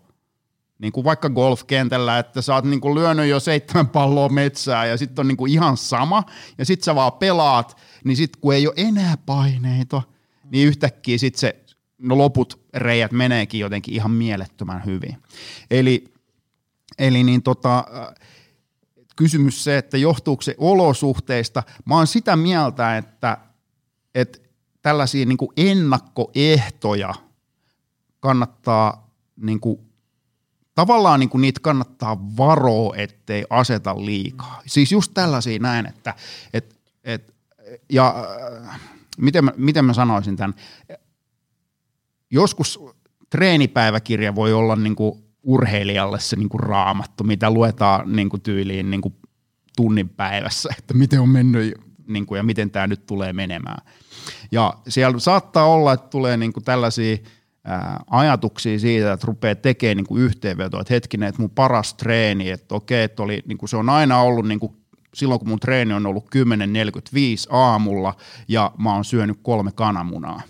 [0.79, 4.97] niin kuin vaikka golfkentällä, että sä oot niin kuin lyönyt jo seitsemän palloa metsää ja
[4.97, 6.23] sitten on niin kuin ihan sama,
[6.59, 10.03] ja sitten sä vaan pelaat, niin sitten kun ei ole enää paineita,
[10.51, 11.65] niin yhtäkkiä sitten se,
[11.99, 15.17] no loput reijät meneekin jotenkin ihan mielettömän hyvin.
[15.71, 16.05] Eli,
[16.99, 17.85] eli niin tota,
[19.17, 23.39] kysymys se, että johtuuko se olosuhteista, mä oon sitä mieltä, että
[24.15, 24.39] että
[24.83, 27.15] tällaisia niin kuin ennakkoehtoja
[28.21, 29.81] kannattaa niin kuin,
[30.75, 34.63] tavallaan niin kuin niitä kannattaa varoa, ettei aseta liikaa.
[34.67, 36.15] Siis just tällaisia näin, että
[36.53, 37.35] et, et,
[37.89, 38.15] ja
[38.69, 38.81] äh,
[39.19, 40.55] miten, mä, miten mä sanoisin tämän,
[42.31, 42.81] joskus
[43.31, 48.91] treenipäiväkirja voi olla niin kuin urheilijalle se niin kuin raamattu, mitä luetaan niin kuin tyyliin
[48.91, 49.15] niin kuin
[49.77, 51.81] tunnin päivässä, että miten on mennyt
[52.13, 53.87] niin kuin, ja miten tämä nyt tulee menemään.
[54.53, 57.17] Ja siellä saattaa olla, että tulee niin kuin tällaisia
[58.11, 62.75] ajatuksia siitä, että rupeaa tekemään niin kuin yhteenvetoa, että hetkinen, että mun paras treeni, että
[62.75, 64.73] okei, että oli, niin kuin se on aina ollut niin kuin
[65.15, 68.15] silloin kun mun treeni on ollut 10.45 aamulla
[68.49, 70.43] ja mä oon syönyt kolme kananmunaa.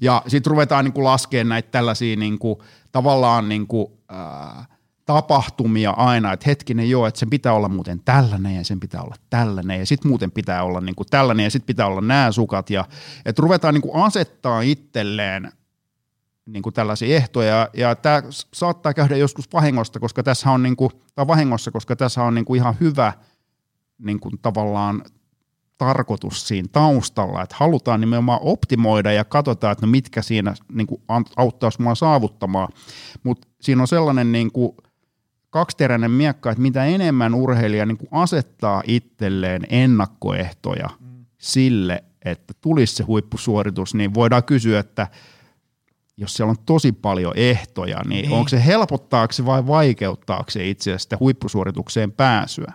[0.00, 2.58] Ja sitten ruvetaan niin kuin laskemaan näitä tällaisia niin kuin,
[2.92, 4.64] tavallaan niin kuin, ää,
[5.06, 9.14] tapahtumia aina, että hetkinen joo, että sen pitää olla muuten tällainen ja sen pitää olla
[9.30, 12.70] tällainen ja sitten muuten pitää olla niin kuin tällainen ja sitten pitää olla nämä sukat
[12.70, 12.84] ja
[13.24, 15.52] että ruvetaan niin kuin asettaa itselleen
[16.46, 18.22] niin kuin tällaisia ehtoja ja tämä
[18.54, 22.44] saattaa käydä joskus vahingosta, koska tässä on niin kuin, tai vahingossa, koska tässä on niin
[22.44, 23.12] kuin ihan hyvä
[23.98, 25.02] niin kuin tavallaan
[25.78, 31.02] tarkoitus siinä taustalla, että halutaan nimenomaan optimoida ja katsotaan, että no mitkä siinä niin kuin
[31.36, 32.68] auttaisi mua saavuttamaan,
[33.22, 34.72] mutta siinä on sellainen niin kuin
[35.56, 41.24] kaksiteräinen miekka, että mitä enemmän urheilija niin kuin asettaa itselleen ennakkoehtoja mm.
[41.38, 45.08] sille, että tulisi se huippusuoritus, niin voidaan kysyä, että
[46.16, 48.32] jos siellä on tosi paljon ehtoja, niin, niin.
[48.32, 52.72] onko se helpottaako se vai vaikeuttaako se itse asiassa sitä huippusuoritukseen pääsyä.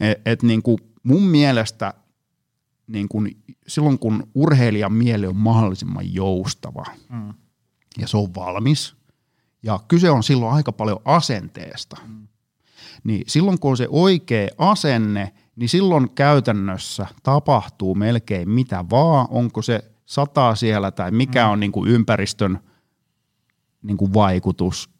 [0.00, 1.94] Et, et niin kuin mun mielestä
[2.86, 3.36] niin kuin
[3.66, 7.34] silloin, kun urheilijan mieli on mahdollisimman joustava mm.
[7.98, 8.96] ja se on valmis,
[9.66, 11.96] ja kyse on silloin aika paljon asenteesta.
[12.06, 12.28] Mm.
[13.04, 19.62] Niin silloin kun on se oikea asenne, niin silloin käytännössä tapahtuu melkein mitä vaan, onko
[19.62, 21.50] se sataa siellä tai mikä mm.
[21.50, 22.60] on niin kuin ympäristön
[23.82, 24.90] niin kuin vaikutus,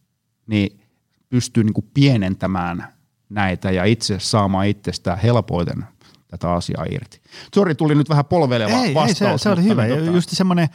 [0.46, 0.80] niin
[1.28, 2.94] pystyy niin kuin pienentämään
[3.28, 5.84] näitä ja itse saamaan itsestään helpoiten
[6.28, 7.20] tätä asiaa irti.
[7.54, 9.30] Sori, tuli nyt vähän polveleva ei, vastaus.
[9.30, 9.88] Ei, se, se oli hyvä.
[9.88, 10.10] Tota...
[10.10, 10.68] Just semmoinen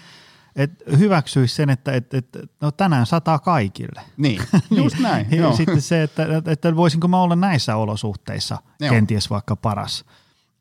[0.55, 4.01] että hyväksyisi sen, että että että no tänään sataa kaikille.
[4.17, 4.41] Niin,
[4.71, 5.27] just näin.
[5.31, 5.55] ja joo.
[5.55, 8.89] sitten se, että, että voisinko mä olla näissä olosuhteissa joo.
[8.89, 10.05] kenties vaikka paras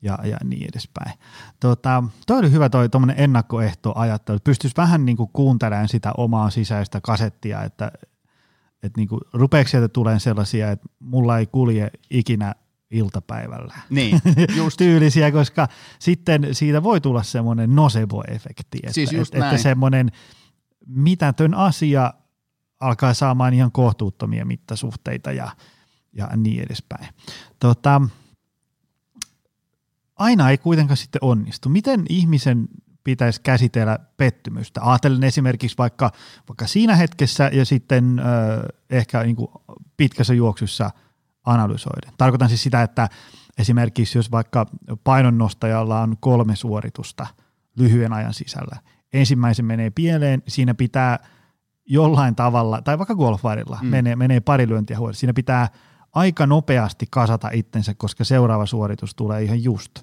[0.03, 1.18] ja, ja niin edespäin.
[1.61, 6.51] Tota, toi oli hyvä toi ennakkoehto ajattelu, että pystyisi vähän niin kuin kuuntelemaan sitä omaa
[6.51, 7.93] sisäistä kasettia, että
[8.82, 12.55] että niinku, rupeeko sieltä tulemaan sellaisia, että mulla ei kulje ikinä
[12.91, 13.74] iltapäivällä.
[13.91, 14.20] Niin,
[14.57, 14.76] just.
[14.76, 15.68] tyylisiä, koska
[15.99, 19.62] sitten siitä voi tulla semmoinen nocebo-efekti, että, Siis just että, että näin.
[19.62, 20.12] semmoinen
[20.86, 22.14] mitätön asia
[22.80, 25.51] alkaa saamaan ihan kohtuuttomia mittasuhteita ja,
[26.12, 27.09] ja niin edespäin.
[27.61, 28.01] Tota,
[30.16, 31.68] aina ei kuitenkaan sitten onnistu.
[31.68, 32.68] Miten ihmisen
[33.05, 34.80] pitäisi käsitellä pettymystä?
[34.82, 36.12] Ajattelen esimerkiksi vaikka,
[36.49, 38.22] vaikka siinä hetkessä ja sitten ö,
[38.91, 39.49] ehkä niin kuin
[39.97, 40.91] pitkässä juoksussa
[41.47, 42.12] analysoiden.
[42.18, 43.09] Tarkoitan siis sitä, että
[43.59, 44.66] esimerkiksi jos vaikka
[45.05, 47.26] painonnostajalla on kolme suoritusta
[47.76, 48.76] lyhyen ajan sisällä,
[49.12, 51.18] ensimmäisen menee pieleen, siinä pitää
[51.86, 53.88] jollain tavalla, tai vaikka golfarilla mm.
[53.88, 55.68] menee, menee pari lyöntiä huolella, siinä pitää
[56.12, 60.03] aika nopeasti kasata itsensä, koska seuraava suoritus tulee ihan just.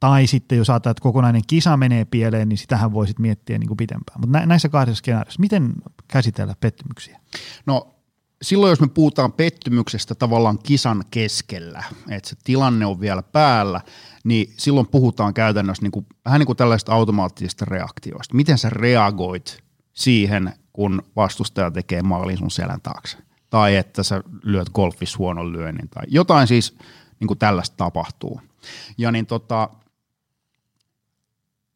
[0.00, 3.76] Tai sitten jos ajatellaan, että kokonainen kisa menee pieleen, niin sitähän voisit miettiä niin kuin
[3.76, 4.20] pitempään.
[4.20, 5.72] Mutta näissä kahdessa skenaariossa, miten
[6.08, 7.20] käsitellä pettymyksiä?
[7.66, 7.97] No
[8.42, 13.80] silloin, jos me puhutaan pettymyksestä tavallaan kisan keskellä, että se tilanne on vielä päällä,
[14.24, 18.34] niin silloin puhutaan käytännössä niin kuin, vähän niin kuin tällaista automaattisista reaktioista.
[18.34, 19.62] Miten sä reagoit
[19.92, 23.18] siihen, kun vastustaja tekee maalin sun selän taakse?
[23.50, 26.76] Tai että sä lyöt golfissa huonon lyönnin tai jotain siis
[27.20, 28.40] niin kuin tällaista tapahtuu.
[28.98, 29.68] Ja niin tota,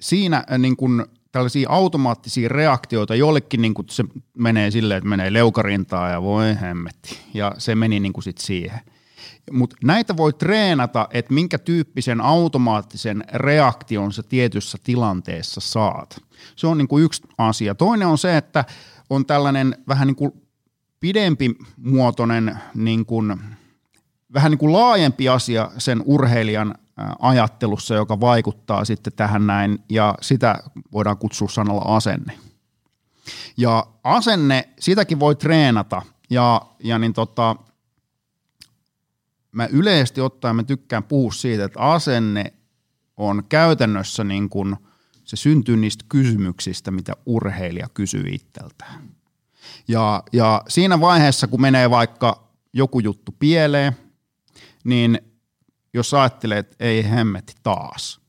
[0.01, 4.05] siinä äh, niin kuin tällaisia automaattisia reaktioita, jollekin niin kuin se
[4.39, 7.19] menee silleen, että menee leukarintaa ja voi hemmetti.
[7.35, 8.81] Ja se meni niin kuin sit siihen.
[9.51, 16.23] Mutta näitä voi treenata, että minkä tyyppisen automaattisen reaktion sä tietyssä tilanteessa saat.
[16.57, 17.75] Se on niin kuin yksi asia.
[17.75, 18.65] Toinen on se, että
[19.11, 20.33] on tällainen vähän niin kuin
[21.01, 23.41] pidempi muotoinen, niin kuin,
[24.35, 26.75] vähän niin kuin laajempi asia sen urheilijan
[27.19, 30.59] ajattelussa, joka vaikuttaa sitten tähän näin, ja sitä
[30.93, 32.39] voidaan kutsua sanalla asenne.
[33.57, 37.57] Ja asenne, sitäkin voi treenata, ja, ja niin tota,
[39.53, 42.53] mä yleisesti ottaen mä tykkään puhua siitä, että asenne
[43.17, 44.77] on käytännössä niin kuin,
[45.25, 49.03] se syntyy niistä kysymyksistä, mitä urheilija kysyy itseltään.
[49.89, 53.97] Ja, ja siinä vaiheessa, kun menee vaikka joku juttu pieleen,
[54.85, 55.32] niin
[55.95, 58.21] jos ajattelee, että ei hemmetti taas,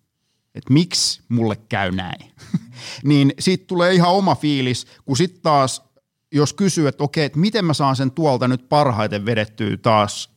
[0.56, 2.32] että miksi mulle käy näin,
[3.04, 5.84] niin siitä tulee ihan oma fiilis, kun sitten taas,
[6.32, 10.30] jos kysyy, että okei, että miten mä saan sen tuolta nyt parhaiten vedettyä taas,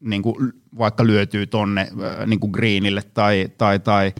[0.00, 1.88] niin kuin vaikka lyötyy tonne
[2.26, 4.12] niin kuin greenille tai, tai, tai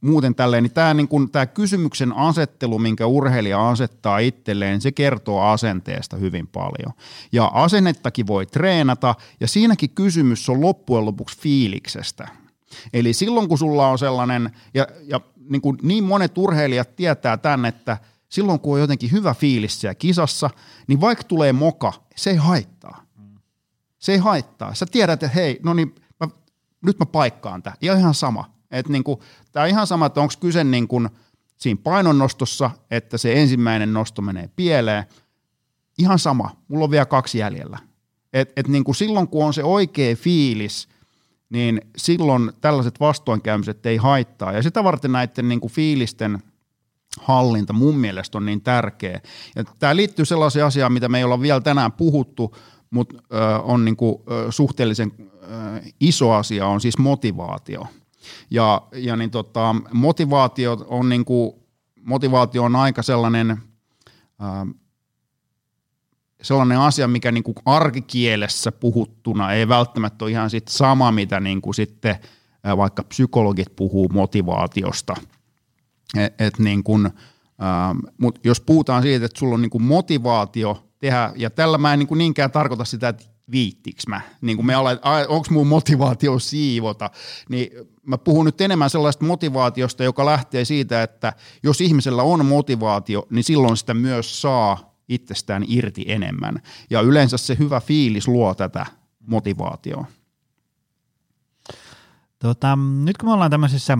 [0.00, 1.08] muuten tälleen, niin tämä niin
[1.54, 6.92] kysymyksen asettelu, minkä urheilija asettaa itselleen, se kertoo asenteesta hyvin paljon.
[7.32, 12.28] Ja asennettakin voi treenata, ja siinäkin kysymys on loppujen lopuksi fiiliksestä.
[12.92, 17.66] Eli silloin kun sulla on sellainen, ja, ja niin, kuin niin monet urheilijat tietää tämän,
[17.66, 20.50] että silloin kun on jotenkin hyvä fiilis siellä kisassa,
[20.86, 23.02] niin vaikka tulee moka, se ei haittaa.
[23.98, 24.74] Se ei haittaa.
[24.74, 26.28] Sä tiedät, että hei, no niin, mä,
[26.86, 27.76] nyt mä paikkaan tämän.
[27.80, 28.50] Ja ihan sama.
[28.72, 31.02] Että niinku, tämä on ihan sama, että onko kyse niinku
[31.56, 35.04] siinä painonnostossa, että se ensimmäinen nosto menee pieleen.
[35.98, 37.78] Ihan sama, mulla on vielä kaksi jäljellä.
[38.32, 40.88] Et, et niinku silloin, kun on se oikea fiilis,
[41.50, 44.52] niin silloin tällaiset vastoinkäymiset ei haittaa.
[44.52, 46.42] Ja sitä varten näiden niinku fiilisten
[47.20, 49.20] hallinta mun mielestä on niin tärkeä.
[49.56, 52.56] Ja tämä liittyy sellaiseen asiaan, mitä me ei olla vielä tänään puhuttu,
[52.90, 53.16] mutta
[53.62, 55.12] on niinku, äh, suhteellisen
[56.00, 57.86] iso asia, on siis motivaatio.
[58.50, 61.66] Ja, ja niin tota, motivaatio, on niinku,
[62.04, 63.50] motivaatio on aika sellainen,
[64.42, 64.74] äh,
[66.42, 72.18] sellainen asia, mikä niinku arkikielessä puhuttuna ei välttämättä ole ihan sit sama, mitä niinku sitten
[72.66, 75.14] äh, vaikka psykologit puhuu motivaatiosta.
[76.16, 77.06] Et, et niin kun,
[77.62, 81.98] ähm, mut jos puhutaan siitä, että sulla on niinku motivaatio tehdä, ja tällä mä en
[81.98, 84.76] niinku niinkään tarkoita sitä, että viittiks mä, niin kuin me
[85.28, 87.10] onko mun motivaatio siivota,
[87.48, 87.70] niin
[88.06, 91.32] mä puhun nyt enemmän sellaista motivaatiosta, joka lähtee siitä, että
[91.62, 96.62] jos ihmisellä on motivaatio, niin silloin sitä myös saa itsestään irti enemmän.
[96.90, 98.86] Ja yleensä se hyvä fiilis luo tätä
[99.26, 100.06] motivaatioa.
[102.38, 103.98] Tota, nyt kun me ollaan tämmöisessä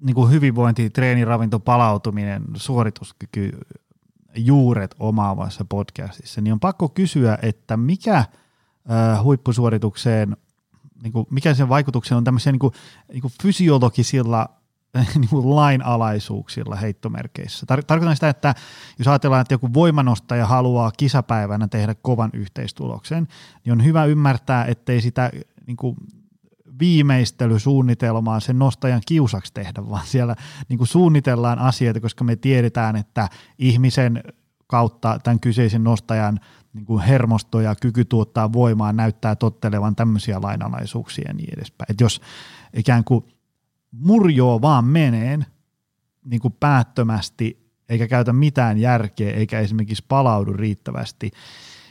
[0.00, 3.58] niin kuin hyvinvointi, treeni, ravinto, palautuminen, suorituskyky,
[4.36, 8.24] juuret omaavassa podcastissa, niin on pakko kysyä, että mikä
[9.22, 10.36] huippusuoritukseen,
[11.02, 12.72] niin kuin, mikä sen vaikutuksen on tämmöisiä niin kuin,
[13.12, 14.48] niin kuin fysiologisilla
[15.14, 17.66] niin kuin lainalaisuuksilla heittomerkeissä.
[17.72, 18.54] Tar- tarkoitan sitä, että
[18.98, 23.28] jos ajatellaan, että joku voimanostaja haluaa kisapäivänä tehdä kovan yhteistuloksen,
[23.64, 25.30] niin on hyvä ymmärtää, ettei sitä
[25.66, 25.96] niin kuin
[26.80, 30.36] viimeistelysuunnitelmaa sen nostajan kiusaksi tehdä, vaan siellä
[30.68, 33.28] niin kuin suunnitellaan asioita, koska me tiedetään, että
[33.58, 34.22] ihmisen
[34.66, 36.40] kautta tämän kyseisen nostajan
[36.72, 41.90] niin kuin hermosto ja kyky tuottaa voimaa näyttää tottelevan tämmöisiä lainalaisuuksia ja niin edespäin.
[41.90, 42.20] Et jos
[42.74, 43.24] ikään kuin
[43.92, 45.46] murjoo vaan meneen
[46.24, 51.30] niin kuin päättömästi eikä käytä mitään järkeä eikä esimerkiksi palaudu riittävästi,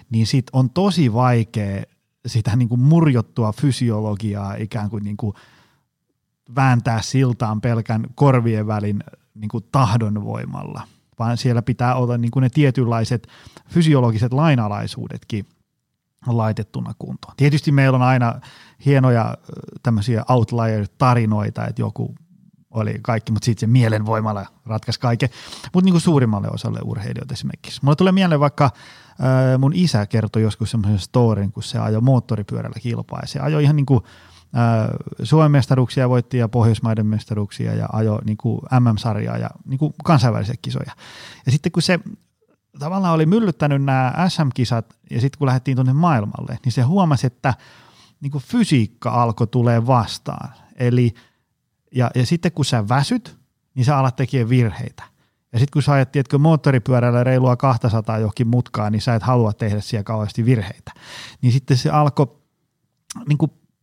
[0.09, 1.83] niin sit on tosi vaikea
[2.26, 5.34] sitä niin kuin murjottua fysiologiaa ikään kuin, niin kuin
[6.55, 9.03] vääntää siltaan pelkän korvien välin
[9.34, 10.82] niin kuin tahdon voimalla,
[11.20, 13.28] vaan siellä pitää olla niin kuin ne tietynlaiset
[13.70, 15.45] fysiologiset lainalaisuudetkin
[16.28, 17.34] laitettuna kuntoon.
[17.38, 18.39] Tietysti meillä on aina
[18.86, 19.38] hienoja
[19.84, 22.15] tämmöisiä outlier-tarinoita, että joku
[22.72, 25.30] oli kaikki, mutta sitten se mielenvoimalla ratkaisi kaiken.
[25.74, 27.80] Mutta niin kuin suurimmalle osalle urheilijoita esimerkiksi.
[27.84, 32.80] Mulle tulee mieleen vaikka äh, mun isä kertoi joskus semmoisen storin, kun se ajoi moottoripyörällä
[32.80, 33.20] kilpaa.
[33.22, 34.03] Ja se ajoi ihan niin kuin
[34.57, 34.89] äh,
[35.24, 40.55] Suomen mestaruuksia voitti ja Pohjoismaiden mestaruuksia ja ajoi niin kuin MM-sarjaa ja niin kuin kansainvälisiä
[40.61, 40.91] kisoja.
[41.45, 41.99] Ja sitten kun se
[42.80, 47.53] tavallaan oli myllyttänyt nämä SM-kisat ja sitten kun lähdettiin tuonne maailmalle, niin se huomasi, että
[48.22, 50.49] niin kuin fysiikka alkoi tulee vastaan.
[50.76, 51.13] Eli–
[51.95, 53.37] ja, ja sitten kun sä väsyt,
[53.75, 55.03] niin sä alat tekemään virheitä.
[55.53, 59.53] Ja sitten kun sä ajat, tiedätkö, moottoripyörällä reilua 200 johonkin mutkaan, niin sä et halua
[59.53, 60.91] tehdä siellä kauheasti virheitä.
[61.41, 62.37] Niin sitten se alkoi
[63.27, 63.37] niin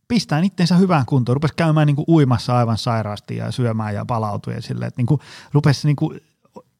[0.07, 4.53] pistää itseensä hyvään kuntoon, rupesi käymään niin kuin uimassa aivan sairaasti ja syömään ja palautui
[4.53, 5.21] ja silleen, että niin kuin
[5.53, 6.19] rupesi niin kuin,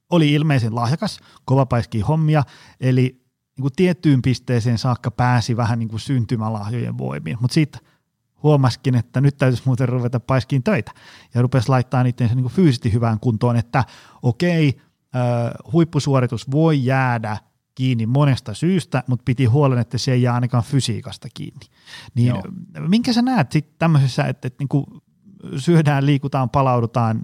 [0.10, 2.44] oli ilmeisen lahjakas, kovapaiski hommia,
[2.80, 3.02] eli
[3.58, 7.82] niin kuin tiettyyn pisteeseen saakka pääsi vähän niin kuin syntymälahjojen voimiin, mutta sitten
[8.44, 10.92] huomaskin, että nyt täytyisi muuten ruveta paiskiin töitä.
[11.34, 13.84] Ja rupesi laittaa niiden niin fyysisesti hyvään kuntoon, että
[14.22, 14.82] okei,
[15.74, 17.38] huippusuoritus voi jäädä
[17.76, 21.66] kiinni monesta syystä, mutta piti huolen, että se ei jää ainakaan fysiikasta kiinni.
[22.16, 22.44] Niin Joo.
[22.88, 25.02] minkä sä näet sitten tämmöisessä, että, että niin
[25.58, 27.22] syödään, liikutaan, palaudutaan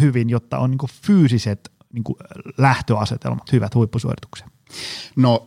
[0.00, 2.04] hyvin, jotta on niin fyysiset niin
[2.58, 4.50] lähtöasetelmat hyvät huippusuorituksen?
[5.16, 5.46] No,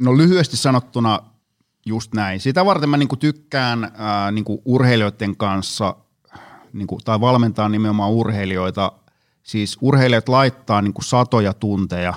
[0.00, 1.20] no lyhyesti sanottuna
[1.88, 2.40] Just näin.
[2.40, 5.96] Sitä varten mä niinku tykkään ää, niinku urheilijoiden kanssa,
[6.72, 8.92] niinku, tai valmentaa nimenomaan urheilijoita.
[9.42, 12.14] Siis urheilijat laittaa niinku satoja tunteja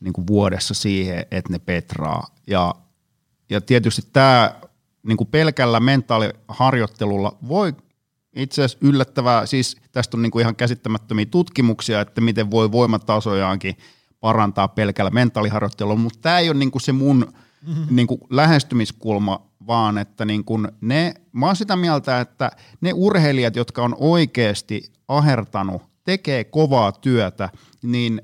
[0.00, 2.26] niinku vuodessa siihen, että ne petraa.
[2.46, 2.74] Ja,
[3.50, 4.54] ja tietysti tämä
[5.02, 7.74] niinku pelkällä mentaaliharjoittelulla voi
[8.36, 13.76] itse asiassa yllättävää, siis tästä on niinku ihan käsittämättömiä tutkimuksia, että miten voi voimatasojaankin
[14.20, 17.26] parantaa pelkällä mentaaliharjoittelulla, mutta tämä ei ole niinku se mun–
[17.66, 17.96] mm-hmm.
[17.96, 22.50] niin kuin lähestymiskulma, vaan että niin kuin ne, mä oon sitä mieltä, että
[22.80, 27.48] ne urheilijat, jotka on oikeasti ahertanut, tekee kovaa työtä,
[27.82, 28.22] niin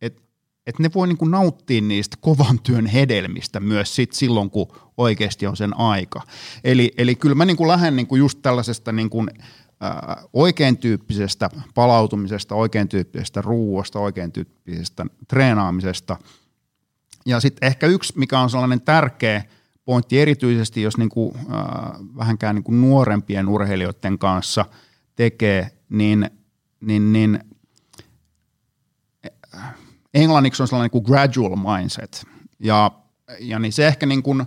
[0.00, 0.22] että
[0.66, 5.46] et ne voi niin kuin nauttia niistä kovan työn hedelmistä myös sit silloin, kun oikeasti
[5.46, 6.22] on sen aika.
[6.64, 9.30] Eli, eli kyllä mä niin kuin lähden niin kuin just tällaisesta niin kuin,
[9.80, 16.16] ää, oikein tyyppisestä palautumisesta, oikein tyyppisestä ruuasta, oikein tyyppisestä treenaamisesta–
[17.26, 19.44] ja sitten ehkä yksi, mikä on sellainen tärkeä
[19.84, 21.46] pointti erityisesti, jos niinku, äh,
[22.16, 24.64] vähänkään niinku nuorempien urheilijoiden kanssa
[25.16, 26.30] tekee, niin,
[26.80, 27.40] niin, niin
[30.14, 32.26] englanniksi on sellainen kuin gradual mindset.
[32.58, 32.90] Ja,
[33.40, 34.46] ja niin se ehkä niin äh,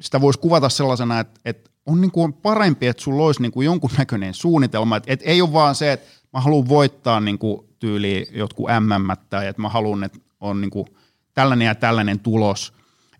[0.00, 3.64] sitä voisi kuvata sellaisena, että, että on niin kuin parempi, että sulla olisi niin kuin
[3.64, 8.26] jonkunnäköinen suunnitelma, että, että ei ole vaan se, että mä haluan voittaa niin kuin tyyliin
[8.30, 10.86] jotkut MM tai että mä haluan, että on niin kuin–
[11.34, 12.72] tällainen ja tällainen tulos,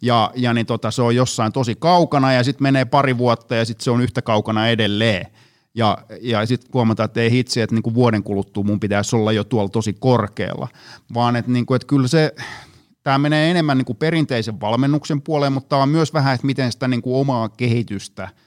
[0.03, 3.65] ja, ja niin tota, se on jossain tosi kaukana, ja sitten menee pari vuotta, ja
[3.65, 5.27] sitten se on yhtä kaukana edelleen.
[5.75, 9.45] Ja, ja sitten huomataan, että ei hitsi, että niinku vuoden kuluttua mun pitäisi olla jo
[9.45, 10.69] tuolla tosi korkealla,
[11.15, 12.35] vaan että niinku, et kyllä se,
[13.03, 17.21] tämä menee enemmän niinku perinteisen valmennuksen puoleen, mutta on myös vähän, että miten sitä niinku
[17.21, 18.29] omaa kehitystä–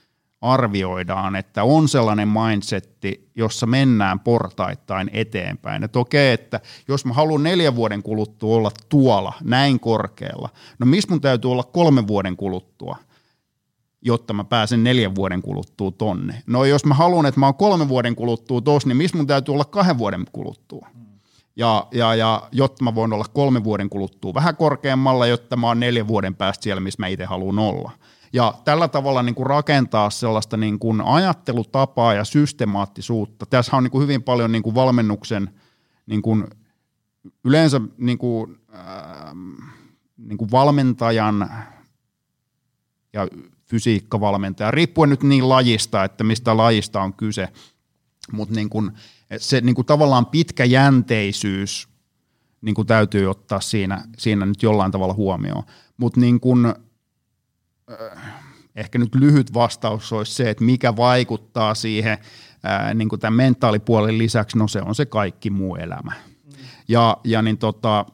[0.52, 5.84] arvioidaan, että on sellainen mindsetti, jossa mennään portaittain eteenpäin.
[5.84, 11.10] Että okei, että jos mä haluan neljän vuoden kuluttua olla tuolla näin korkealla, no missä
[11.10, 12.96] mun täytyy olla kolmen vuoden kuluttua,
[14.02, 16.42] jotta mä pääsen neljän vuoden kuluttua tonne.
[16.46, 19.54] No jos mä haluan, että mä oon kolmen vuoden kuluttua tos, niin missä mun täytyy
[19.54, 20.88] olla kahden vuoden kuluttua.
[21.56, 25.80] Ja, ja, ja jotta mä voin olla kolmen vuoden kuluttua vähän korkeammalla, jotta mä oon
[25.80, 27.90] neljän vuoden päästä siellä, missä mä itse haluan olla–
[28.36, 33.46] ja tällä tavalla niin kuin rakentaa sellaista niin kuin ajattelutapaa ja systemaattisuutta.
[33.46, 35.50] Tässä on niin kuin hyvin paljon niin kuin valmennuksen
[36.06, 36.44] niin kuin
[37.44, 39.34] yleensä niin kuin, äh,
[40.16, 41.50] niin kuin valmentajan
[43.12, 43.28] ja
[43.64, 47.48] fysiikkavalmentaja, riippuen nyt niin lajista, että mistä lajista on kyse,
[48.32, 48.92] mutta niin kuin,
[49.38, 51.88] se niin kuin tavallaan pitkäjänteisyys
[52.60, 55.62] niin kuin täytyy ottaa siinä, siinä nyt jollain tavalla huomioon.
[55.96, 56.74] Mutta niin kuin,
[58.76, 62.18] ehkä nyt lyhyt vastaus olisi se, että mikä vaikuttaa siihen
[62.62, 66.12] ää, äh, niin kuin tämän mentaalipuolen lisäksi, no se on se kaikki muu elämä.
[66.44, 66.52] Mm.
[66.88, 68.06] Ja, ja niin tota,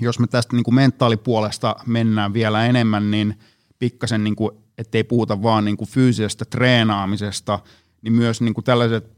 [0.00, 3.38] jos me tästä niin kuin mentaalipuolesta mennään vielä enemmän, niin
[3.78, 7.58] pikkasen, niin kuin, ettei puhuta vaan niin kuin fyysisestä treenaamisesta,
[8.02, 9.16] niin myös niin kuin tällaiset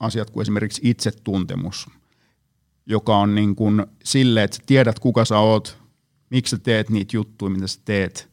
[0.00, 1.90] asiat kuin esimerkiksi itsetuntemus,
[2.86, 5.78] joka on niin kuin sille, että sä tiedät kuka sä oot,
[6.30, 8.31] miksi sä teet niitä juttuja, mitä sä teet,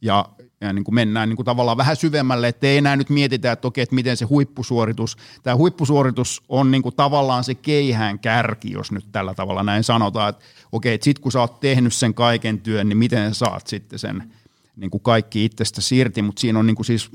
[0.00, 0.24] ja
[0.60, 3.68] ja niin kuin mennään niin kuin tavallaan vähän syvemmälle, että ei enää nyt mietitä, että
[3.68, 8.92] okei, että miten se huippusuoritus, tämä huippusuoritus on niin kuin tavallaan se keihään kärki, jos
[8.92, 12.60] nyt tällä tavalla näin sanotaan, että okei, että sit kun sä oot tehnyt sen kaiken
[12.60, 14.32] työn, niin miten sä saat sitten sen
[14.76, 17.10] niin kuin kaikki itsestä irti, mutta siinä on niin kuin siis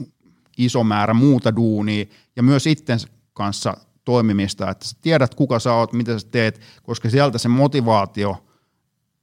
[0.57, 2.05] iso määrä muuta duunia
[2.35, 7.09] ja myös itsensä kanssa toimimista, että sä tiedät kuka sä oot, mitä sä teet, koska
[7.09, 8.45] sieltä se motivaatio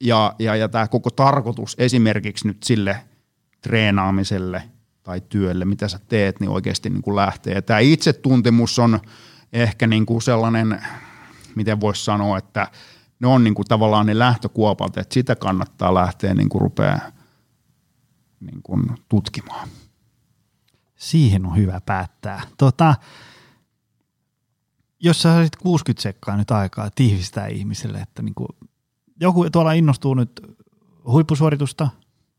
[0.00, 3.07] ja, ja, ja tämä koko tarkoitus esimerkiksi nyt sille
[3.60, 4.62] treenaamiselle
[5.02, 7.62] tai työlle, mitä sä teet, niin oikeasti niin kuin lähtee.
[7.62, 9.00] Tämä itsetuntemus on
[9.52, 10.82] ehkä niin kuin sellainen,
[11.54, 12.70] miten voisi sanoa, että
[13.20, 17.00] ne on niin kuin tavallaan ne lähtökuopat, että sitä kannattaa lähteä niin kuin rupeaa
[18.40, 19.68] niin kuin tutkimaan.
[20.96, 22.42] Siihen on hyvä päättää.
[22.58, 22.94] Tota,
[25.00, 28.48] jos sä saisit 60 sekkaa nyt aikaa tiivistää ihmiselle, että niin kuin
[29.20, 30.40] joku tuolla innostuu nyt
[31.04, 31.88] huippusuoritusta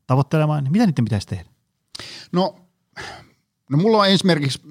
[0.09, 1.45] tavoittelemaan, niin mitä niiden pitäisi tehdä?
[2.31, 2.55] No,
[3.69, 4.61] no mulla on esimerkiksi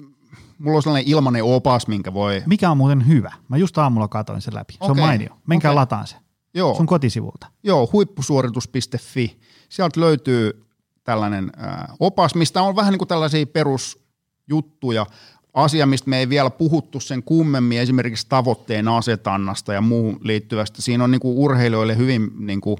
[0.57, 2.43] mulla on sellainen ilmainen opas, minkä voi...
[2.45, 3.33] Mikä on muuten hyvä?
[3.47, 4.73] Mä just aamulla katoin sen läpi.
[4.73, 4.91] Se okay.
[4.91, 5.37] on mainio.
[5.47, 5.75] Menkää okay.
[5.75, 6.15] lataan se.
[6.53, 6.75] Joo.
[6.75, 7.47] Sun kotisivulta.
[7.63, 9.39] Joo, huippusuoritus.fi.
[9.69, 10.65] Sieltä löytyy
[11.03, 15.05] tällainen äh, opas, mistä on vähän niin kuin tällaisia perusjuttuja,
[15.53, 20.81] asia, mistä me ei vielä puhuttu sen kummemmin, esimerkiksi tavoitteen asetannasta ja muuhun liittyvästä.
[20.81, 22.77] Siinä on niin kuin urheilijoille hyvin, niin kuin,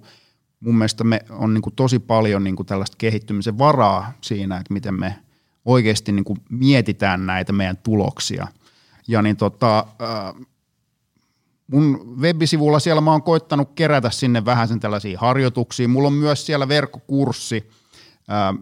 [0.59, 4.73] mun mielestä me on niin kuin tosi paljon niin kuin tällaista kehittymisen varaa siinä, että
[4.73, 5.15] miten me
[5.65, 8.47] oikeasti niin kuin mietitään näitä meidän tuloksia.
[9.07, 10.45] Ja niin tota, äh,
[11.71, 15.87] mun webisivulla siellä mä oon koittanut kerätä sinne vähän sen tällaisia harjoituksia.
[15.87, 17.69] Mulla on myös siellä verkkokurssi,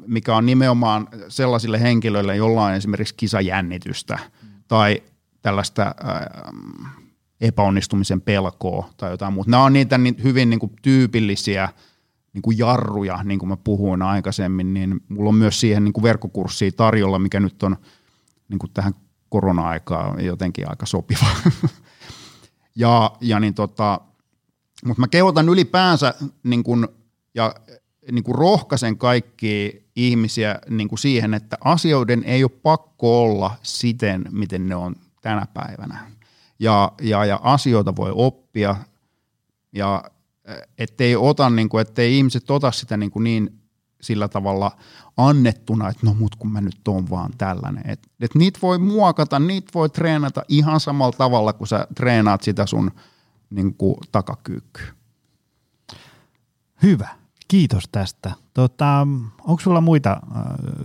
[0.08, 4.20] mikä on nimenomaan sellaisille henkilöille, joilla on esimerkiksi kisajännitystä
[4.68, 5.04] tai
[5.42, 5.96] tällaista
[7.42, 9.52] epäonnistumisen pelkoa tai jotain muuta.
[9.52, 11.70] Nämä on niitä hyvin niin kuin tyypillisiä
[12.38, 16.04] niin kuin jarruja, niin kuin mä puhuin aikaisemmin, niin mulla on myös siihen niin kuin
[16.04, 17.78] verkkokurssia tarjolla, mikä nyt on
[18.50, 18.94] niin kuin tähän
[19.30, 21.26] korona-aikaan jotenkin aika sopiva.
[22.76, 24.02] ja, ja niin tota,
[24.86, 26.14] mutta mä kehotan ylipäänsä
[26.44, 26.88] niin kuin,
[27.34, 27.56] ja
[28.12, 34.26] niin kuin rohkaisen kaikki ihmisiä niin kuin siihen, että asioiden ei ole pakko olla siten,
[34.32, 36.12] miten ne on tänä päivänä.
[36.60, 38.76] Ja, ja, ja asioita voi oppia,
[39.74, 40.04] ja
[40.78, 43.60] ettei, ota, niin kuin, ettei ihmiset ota sitä niin, kuin niin
[44.02, 44.72] sillä tavalla
[45.18, 47.90] annettuna, että no mut kun mä nyt oon vaan tällainen.
[47.90, 52.66] Et, et niitä voi muokata, niitä voi treenata ihan samalla tavalla, kun sä treenaat sitä
[52.66, 52.92] sun
[53.50, 54.88] niin kuin, takakyykkyä.
[56.84, 57.10] Hyvä.
[57.48, 58.32] Kiitos tästä.
[58.54, 59.08] Tota,
[59.40, 60.42] onko sulla muita äh,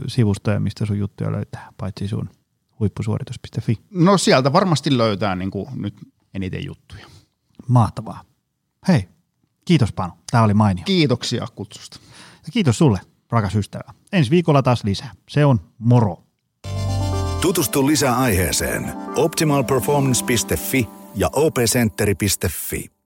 [0.07, 2.31] sivustoja, mistä sun juttuja löytää, paitsi sun
[2.81, 3.79] huippusuoritus.fi?
[3.91, 5.95] No sieltä varmasti löytää niin kuin nyt
[6.35, 7.07] eniten juttuja.
[7.69, 8.25] Mahtavaa.
[8.89, 9.09] Hei,
[9.65, 10.13] kiitos Panu.
[10.31, 10.85] Tämä oli mainio.
[10.85, 11.99] Kiitoksia kutsusta.
[12.47, 13.01] Ja kiitos sulle,
[13.31, 13.95] rakas ystävä.
[14.13, 15.13] Ensi viikolla taas lisää.
[15.29, 16.23] Se on moro.
[17.41, 23.02] Tutustu lisää aiheeseen optimalperformance.fi ja opcenteri.fi.